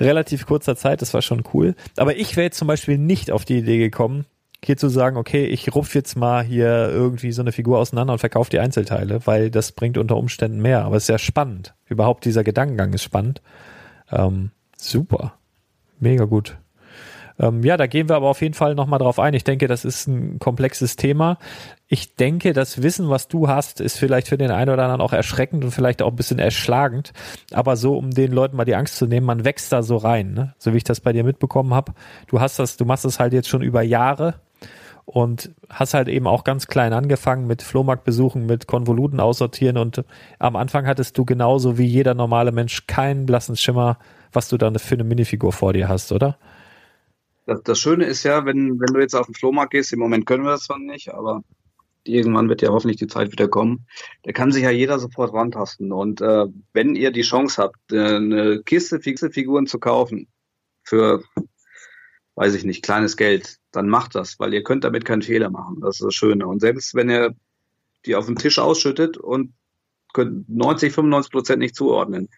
[0.00, 1.02] relativ kurzer Zeit.
[1.02, 1.74] Das war schon cool.
[1.96, 4.26] Aber ich wäre jetzt zum Beispiel nicht auf die Idee gekommen,
[4.64, 8.18] hier zu sagen, okay, ich rupf jetzt mal hier irgendwie so eine Figur auseinander und
[8.18, 10.84] verkaufe die Einzelteile, weil das bringt unter Umständen mehr.
[10.84, 11.74] Aber es ist ja spannend.
[11.86, 13.40] Überhaupt dieser Gedankengang ist spannend.
[14.10, 15.34] Ähm, super.
[15.98, 16.58] Mega gut.
[17.40, 19.32] Ähm, ja, da gehen wir aber auf jeden Fall nochmal drauf ein.
[19.32, 21.38] Ich denke, das ist ein komplexes Thema.
[21.88, 25.14] Ich denke, das Wissen, was du hast, ist vielleicht für den einen oder anderen auch
[25.14, 27.12] erschreckend und vielleicht auch ein bisschen erschlagend.
[27.52, 30.34] Aber so, um den Leuten mal die Angst zu nehmen, man wächst da so rein,
[30.34, 30.54] ne?
[30.58, 31.94] so wie ich das bei dir mitbekommen habe.
[32.26, 34.34] Du hast das, du machst das halt jetzt schon über Jahre
[35.06, 40.04] und hast halt eben auch ganz klein angefangen mit Flohmarktbesuchen, mit Konvoluten aussortieren und
[40.38, 43.98] am Anfang hattest du genauso wie jeder normale Mensch keinen blassen Schimmer,
[44.32, 46.36] was du dann für eine Minifigur vor dir hast, oder?
[47.46, 50.26] Das, das Schöne ist ja, wenn, wenn du jetzt auf den Flohmarkt gehst, im Moment
[50.26, 51.42] können wir das zwar nicht, aber
[52.04, 53.86] irgendwann wird ja hoffentlich die Zeit wieder kommen.
[54.22, 55.92] Da kann sich ja jeder sofort rantasten.
[55.92, 60.28] Und äh, wenn ihr die Chance habt, äh, eine Kiste fixe Figuren zu kaufen
[60.82, 61.22] für,
[62.34, 65.80] weiß ich nicht, kleines Geld, dann macht das, weil ihr könnt damit keinen Fehler machen.
[65.80, 66.46] Das ist das Schöne.
[66.46, 67.34] Und selbst wenn ihr
[68.06, 69.52] die auf den Tisch ausschüttet und
[70.12, 72.28] könnt 90, 95 Prozent nicht zuordnen.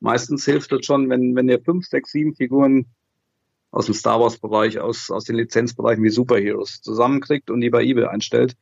[0.00, 2.86] Meistens hilft es schon, wenn, wenn ihr fünf, sechs, sieben Figuren
[3.74, 7.82] aus dem Star Wars Bereich, aus, aus den Lizenzbereichen wie Superheroes zusammenkriegt und die bei
[7.82, 8.56] eBay einstellt,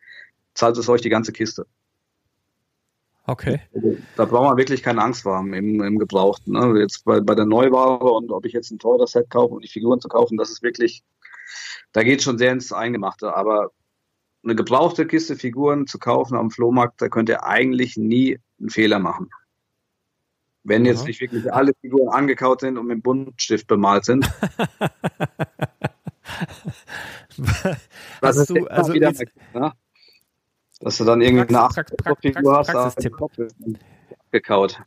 [0.54, 1.66] zahlt es euch die ganze Kiste.
[3.26, 3.60] Okay.
[3.74, 6.52] Also, da braucht man wirklich keine Angst vor haben im, im Gebrauchten.
[6.52, 6.80] Ne?
[6.80, 9.68] Jetzt bei, bei der Neuware und ob ich jetzt ein teures Set kaufe, um die
[9.68, 11.04] Figuren zu kaufen, das ist wirklich,
[11.92, 13.36] da geht schon sehr ins Eingemachte.
[13.36, 13.70] Aber
[14.42, 18.98] eine gebrauchte Kiste Figuren zu kaufen am Flohmarkt, da könnt ihr eigentlich nie einen Fehler
[18.98, 19.28] machen.
[20.64, 24.30] Wenn jetzt nicht wirklich alle Figuren angekaut sind und mit Buntstift bemalt sind.
[28.22, 29.12] Hast du, also wieder,
[29.54, 29.72] ne?
[30.80, 33.14] Dass du dann irgendwie Praxis, eine Figur hast, Praxistipp.
[34.30, 34.80] gekaut.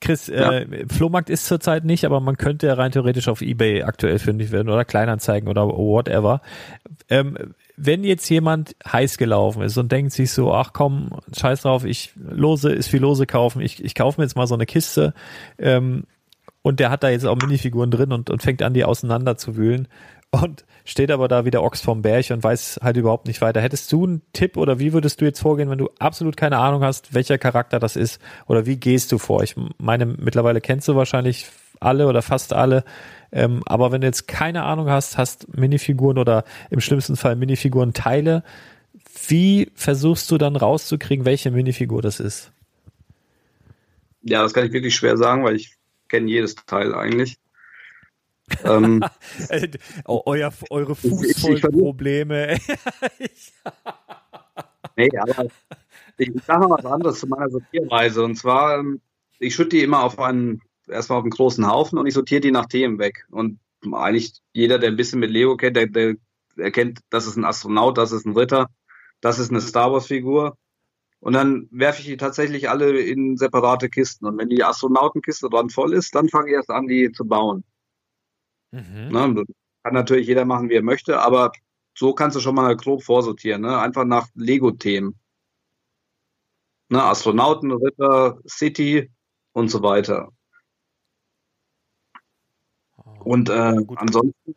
[0.00, 0.52] Chris, ja.
[0.52, 4.52] äh, Flohmarkt ist zurzeit nicht, aber man könnte ja rein theoretisch auf Ebay aktuell fündig
[4.52, 6.42] werden oder Kleinanzeigen oder whatever.
[7.08, 11.84] Ähm, wenn jetzt jemand heiß gelaufen ist und denkt sich so, ach komm, scheiß drauf,
[11.84, 15.14] ich lose, ist viel Lose kaufen, ich, ich kaufe mir jetzt mal so eine Kiste
[15.58, 16.04] ähm,
[16.62, 19.56] und der hat da jetzt auch Minifiguren drin und, und fängt an, die auseinander zu
[19.56, 19.88] wühlen
[20.30, 23.60] und steht aber da wie der Ochs vom Berg und weiß halt überhaupt nicht weiter.
[23.60, 26.82] Hättest du einen Tipp oder wie würdest du jetzt vorgehen, wenn du absolut keine Ahnung
[26.82, 29.42] hast, welcher Charakter das ist oder wie gehst du vor?
[29.42, 31.46] Ich meine, mittlerweile kennst du wahrscheinlich
[31.80, 32.84] alle oder fast alle,
[33.34, 37.92] ähm, aber wenn du jetzt keine Ahnung hast, hast Minifiguren oder im schlimmsten Fall Minifiguren
[37.92, 38.42] Teile,
[39.28, 42.50] wie versuchst du dann rauszukriegen, welche Minifigur das ist?
[44.22, 45.74] Ja, das kann ich wirklich schwer sagen, weil ich
[46.08, 47.38] kenne jedes Teil eigentlich
[48.64, 49.02] ähm,
[50.06, 52.56] oh, euer, eure Fußvollprobleme.
[54.96, 55.46] nee, aber
[56.18, 58.22] ich sage mal was anderes zu meiner Sortierweise.
[58.22, 59.00] Und zwar, ähm,
[59.38, 62.50] ich schütte die immer auf einen, erstmal auf einen großen Haufen und ich sortiere die
[62.50, 63.26] nach Themen weg.
[63.30, 63.60] Und
[63.92, 66.16] eigentlich jeder, der ein bisschen mit Lego kennt, der, der
[66.56, 68.68] erkennt, das ist ein Astronaut, das ist ein Ritter,
[69.20, 70.56] das ist eine Star Wars-Figur.
[71.20, 74.26] Und dann werfe ich die tatsächlich alle in separate Kisten.
[74.26, 77.64] Und wenn die Astronautenkiste dran voll ist, dann fange ich erst an, die zu bauen.
[78.72, 79.08] Mhm.
[79.10, 79.44] Ne?
[79.82, 81.52] Kann natürlich jeder machen, wie er möchte, aber
[81.94, 83.62] so kannst du schon mal grob vorsortieren.
[83.62, 83.78] Ne?
[83.78, 85.18] Einfach nach Lego-Themen.
[86.90, 87.02] Ne?
[87.02, 89.10] Astronauten, Ritter, City
[89.52, 90.30] und so weiter.
[93.24, 94.54] Und äh, ansonsten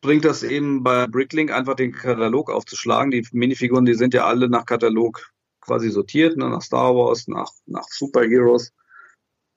[0.00, 3.10] bringt das eben bei Bricklink einfach den Katalog aufzuschlagen.
[3.10, 6.48] Die Minifiguren, die sind ja alle nach Katalog quasi sortiert, ne?
[6.48, 8.72] nach Star Wars, nach, nach Superheroes.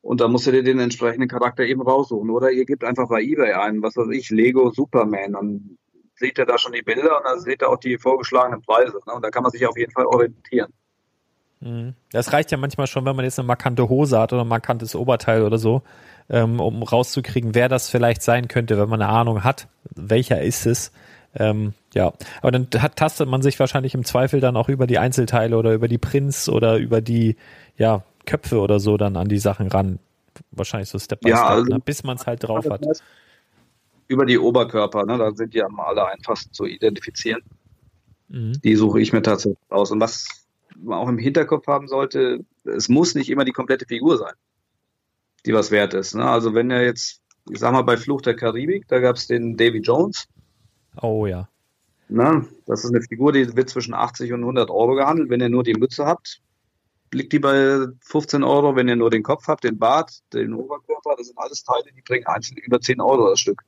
[0.01, 2.29] Und da musst du dir den entsprechenden Charakter eben raussuchen.
[2.29, 5.33] Oder ihr gebt einfach bei eBay ein, was weiß ich, Lego Superman.
[5.33, 5.77] Dann
[6.15, 8.99] seht ihr da schon die Bilder und dann seht ihr auch die vorgeschlagenen Preise.
[9.05, 9.13] Ne?
[9.13, 10.73] Und da kann man sich auf jeden Fall orientieren.
[11.61, 11.93] Mhm.
[12.11, 14.95] Das reicht ja manchmal schon, wenn man jetzt eine markante Hose hat oder ein markantes
[14.95, 15.83] Oberteil oder so,
[16.29, 20.65] ähm, um rauszukriegen, wer das vielleicht sein könnte, wenn man eine Ahnung hat, welcher ist
[20.65, 20.91] es.
[21.33, 25.57] Ähm, ja, aber dann tastet man sich wahrscheinlich im Zweifel dann auch über die Einzelteile
[25.57, 27.37] oder über die Prints oder über die,
[27.77, 29.99] ja, Köpfe oder so dann an die Sachen ran.
[30.51, 31.79] Wahrscheinlich so Step by ja, Step, also, ne?
[31.79, 32.85] bis man es halt drauf hat.
[34.07, 35.17] Über die Oberkörper, ne?
[35.17, 37.41] da sind die am alle einfachsten zu identifizieren.
[38.27, 38.53] Mhm.
[38.63, 39.91] Die suche ich mir tatsächlich aus.
[39.91, 40.40] Und was
[40.81, 44.33] man auch im Hinterkopf haben sollte, es muss nicht immer die komplette Figur sein,
[45.45, 46.15] die was wert ist.
[46.15, 46.27] Ne?
[46.27, 49.57] Also wenn er jetzt, ich sag mal, bei Fluch der Karibik, da gab es den
[49.57, 50.27] Davy Jones.
[51.01, 51.47] Oh ja.
[52.09, 55.29] Na, das ist eine Figur, die wird zwischen 80 und 100 Euro gehandelt.
[55.29, 56.41] Wenn ihr nur die Mütze habt,
[57.13, 61.15] liegt die bei 15 Euro, wenn ihr nur den Kopf habt, den Bart, den Oberkörper,
[61.17, 63.63] das sind alles Teile, die bringen einzeln über 10 Euro das Stück.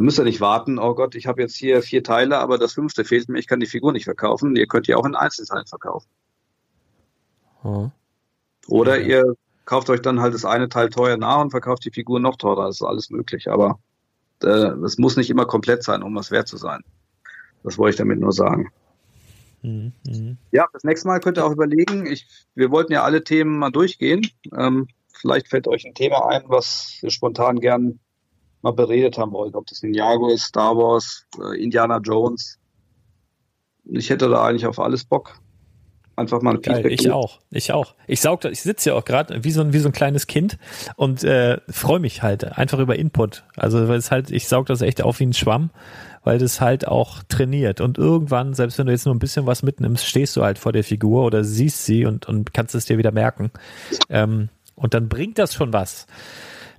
[0.00, 2.72] Dann müsst ihr nicht warten, oh Gott, ich habe jetzt hier vier Teile, aber das
[2.72, 4.56] fünfte fehlt mir, ich kann die Figur nicht verkaufen.
[4.56, 6.08] Ihr könnt die auch in Einzelteilen verkaufen.
[7.60, 7.90] Hm.
[8.66, 9.06] Oder ja.
[9.06, 9.34] ihr
[9.66, 12.68] kauft euch dann halt das eine Teil teuer nach und verkauft die Figur noch teurer.
[12.68, 13.78] Das ist alles möglich, aber
[14.42, 16.80] äh, es muss nicht immer komplett sein, um was wert zu sein.
[17.62, 18.70] Das wollte ich damit nur sagen.
[19.60, 20.38] Mhm, mhm.
[20.50, 22.06] Ja, das nächste Mal könnt ihr auch überlegen.
[22.06, 24.26] Ich, wir wollten ja alle Themen mal durchgehen.
[24.56, 28.00] Ähm, vielleicht fällt euch ein Thema ein, was ihr spontan gern
[28.62, 29.54] mal beredet haben wollt.
[29.54, 32.58] Ob das Ninjago ist, Star Wars, äh, Indiana Jones.
[33.84, 35.40] Ich hätte da eigentlich auf alles Bock.
[36.16, 36.92] Einfach mal ein Geil, Feedback.
[36.92, 37.12] Ich geben.
[37.12, 37.94] auch, ich auch.
[38.06, 40.58] Ich saug, ich sitze ja auch gerade wie so ein wie so ein kleines Kind
[40.96, 43.44] und äh, freue mich halt einfach über Input.
[43.56, 45.70] Also weil es halt, ich saug das echt auf wie ein Schwamm
[46.22, 47.80] weil das halt auch trainiert.
[47.80, 50.72] Und irgendwann, selbst wenn du jetzt nur ein bisschen was mitnimmst, stehst du halt vor
[50.72, 53.50] der Figur oder siehst sie und, und kannst es dir wieder merken.
[54.08, 56.06] Ähm, und dann bringt das schon was.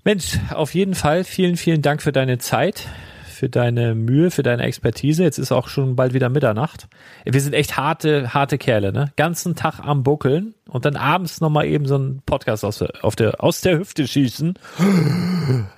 [0.04, 2.88] Mensch, auf jeden Fall vielen, vielen Dank für deine Zeit,
[3.28, 5.22] für deine Mühe, für deine Expertise.
[5.22, 6.88] Jetzt ist auch schon bald wieder Mitternacht.
[7.24, 9.12] Wir sind echt harte, harte Kerle, ne?
[9.16, 13.16] Ganzen Tag am Buckeln und dann abends nochmal eben so einen Podcast aus der, auf
[13.16, 14.56] der, aus der Hüfte schießen.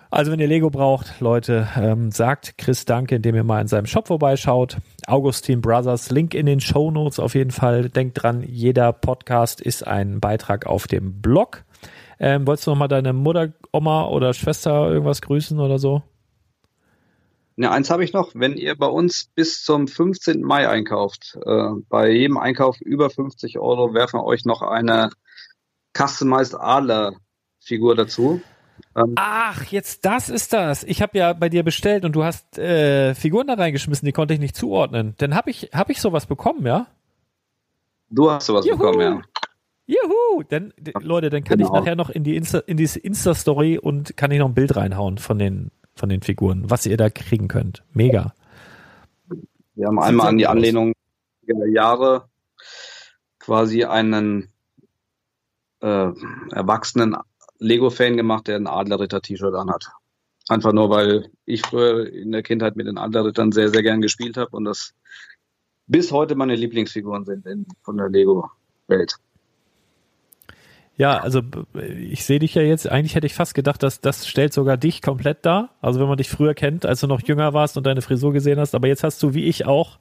[0.10, 3.88] Also wenn ihr Lego braucht, Leute, ähm, sagt Chris Danke, indem ihr mal in seinem
[3.88, 4.78] Shop vorbeischaut.
[5.08, 7.90] Augustin Brothers, Link in den Show Notes auf jeden Fall.
[7.90, 11.64] Denkt dran, jeder Podcast ist ein Beitrag auf dem Blog.
[12.26, 16.04] Ähm, wolltest du noch mal deine Mutter, Oma oder Schwester irgendwas grüßen oder so?
[17.58, 18.32] Ja, eins habe ich noch.
[18.34, 20.42] Wenn ihr bei uns bis zum 15.
[20.42, 25.10] Mai einkauft, äh, bei jedem Einkauf über 50 Euro werfen wir euch noch eine
[25.98, 27.12] Customized Adler
[27.60, 28.42] Figur dazu.
[28.96, 30.86] Ähm, Ach, jetzt das ist das.
[30.86, 34.34] Ich habe ja bei dir bestellt und du hast äh, Figuren da reingeschmissen, die konnte
[34.34, 35.14] ich nicht zuordnen.
[35.18, 36.88] Dann habe ich, hab ich sowas bekommen, ja?
[38.10, 38.78] Du hast sowas Juhu.
[38.78, 39.22] bekommen, ja.
[39.86, 40.44] Juhu!
[40.48, 41.70] Dann, Leute, dann kann genau.
[41.70, 44.76] ich nachher noch in die Insta, in diese Insta-Story und kann ich noch ein Bild
[44.76, 47.84] reinhauen von den, von den Figuren, was ihr da kriegen könnt.
[47.94, 48.34] Mega.
[49.76, 50.94] Wir haben einmal an die Anlehnung
[51.42, 52.30] der Jahre
[53.40, 54.54] quasi einen
[55.82, 56.12] äh,
[56.52, 57.18] erwachsenen
[57.60, 59.90] Lego-Fan gemacht, der ein Adlerritter-T-Shirt anhat.
[60.48, 64.38] Einfach nur, weil ich früher in der Kindheit mit den Adlerrittern sehr, sehr gern gespielt
[64.38, 64.94] habe und das
[65.88, 69.16] bis heute meine Lieblingsfiguren sind in, von der Lego-Welt.
[70.96, 71.42] Ja, also
[72.10, 75.02] ich sehe dich ja jetzt, eigentlich hätte ich fast gedacht, dass das stellt sogar dich
[75.02, 75.70] komplett dar.
[75.82, 78.60] Also wenn man dich früher kennt, als du noch jünger warst und deine Frisur gesehen
[78.60, 79.98] hast, aber jetzt hast du wie ich auch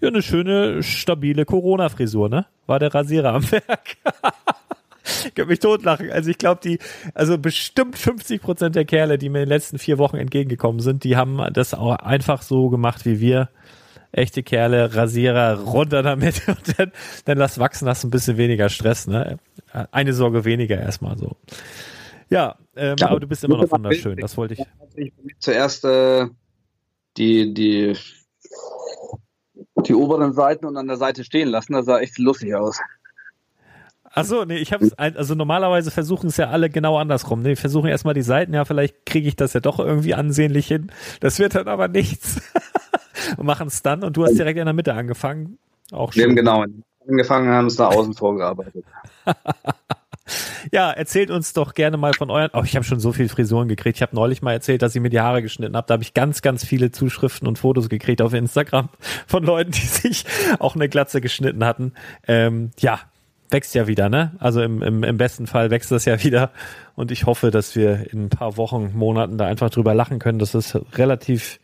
[0.00, 2.46] ja eine schöne, stabile Corona-Frisur, ne?
[2.66, 3.96] War der Rasierer am Werk.
[5.26, 6.10] ich könnte mich totlachen.
[6.10, 6.78] Also ich glaube, die,
[7.14, 11.04] also bestimmt 50 Prozent der Kerle, die mir in den letzten vier Wochen entgegengekommen sind,
[11.04, 13.50] die haben das auch einfach so gemacht wie wir
[14.12, 16.92] echte Kerle, Rasierer, runter damit und dann,
[17.24, 19.38] dann lass wachsen, hast ein bisschen weniger Stress, ne?
[19.92, 21.36] Eine Sorge weniger erstmal so.
[22.28, 25.12] Ja, ähm, ja, aber du bist immer noch wunderschön, das wollte ich.
[25.38, 26.26] Zuerst äh,
[27.16, 27.96] die, die,
[29.86, 32.78] die oberen Seiten und an der Seite stehen lassen, das sah echt lustig aus.
[34.12, 37.42] Achso, nee, ich hab's, also normalerweise versuchen es ja alle genau andersrum.
[37.42, 40.90] Nee, versuchen erstmal die Seiten, ja, vielleicht kriege ich das ja doch irgendwie ansehnlich hin.
[41.20, 42.40] Das wird dann aber nichts.
[43.36, 45.58] und machen es dann und du hast direkt in der Mitte angefangen.
[45.92, 46.36] Auch schön.
[46.36, 46.64] Genau
[47.08, 48.84] angefangen, haben es nach außen vorgearbeitet.
[50.72, 52.50] ja, erzählt uns doch gerne mal von euren.
[52.52, 53.96] Oh, ich habe schon so viele Frisuren gekriegt.
[53.96, 55.86] Ich habe neulich mal erzählt, dass ich mir die Haare geschnitten habe.
[55.86, 58.88] Da habe ich ganz, ganz viele Zuschriften und Fotos gekriegt auf Instagram
[59.26, 60.24] von Leuten, die sich
[60.58, 61.92] auch eine Glatze geschnitten hatten.
[62.26, 63.00] Ähm, ja,
[63.50, 64.32] wächst ja wieder, ne?
[64.38, 66.50] Also im, im, im besten Fall wächst das ja wieder.
[66.94, 70.38] Und ich hoffe, dass wir in ein paar Wochen, Monaten da einfach drüber lachen können,
[70.38, 71.58] dass es relativ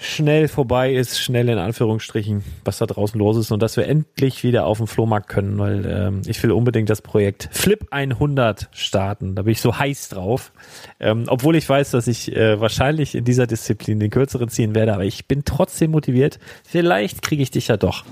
[0.00, 4.42] schnell vorbei ist, schnell in Anführungsstrichen, was da draußen los ist und dass wir endlich
[4.42, 9.34] wieder auf den Flohmarkt können, weil ähm, ich will unbedingt das Projekt Flip 100 starten.
[9.34, 10.52] Da bin ich so heiß drauf,
[11.00, 14.94] ähm, obwohl ich weiß, dass ich äh, wahrscheinlich in dieser Disziplin den kürzeren ziehen werde,
[14.94, 16.38] aber ich bin trotzdem motiviert.
[16.64, 18.04] Vielleicht kriege ich dich ja doch.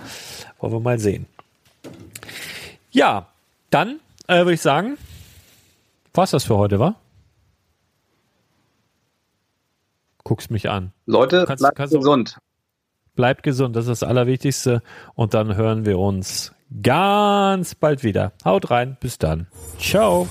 [0.60, 1.24] Wollen wir mal sehen.
[2.90, 3.28] Ja,
[3.70, 4.98] dann äh, würde ich sagen,
[6.12, 6.96] war's das für heute, war?
[10.28, 10.92] Guckst mich an.
[11.06, 12.38] Leute, kannst, bleibt kannst gesund.
[13.14, 14.82] Bleibt gesund, das ist das Allerwichtigste.
[15.14, 16.52] Und dann hören wir uns
[16.82, 18.32] ganz bald wieder.
[18.44, 19.46] Haut rein, bis dann.
[19.78, 20.28] Ciao.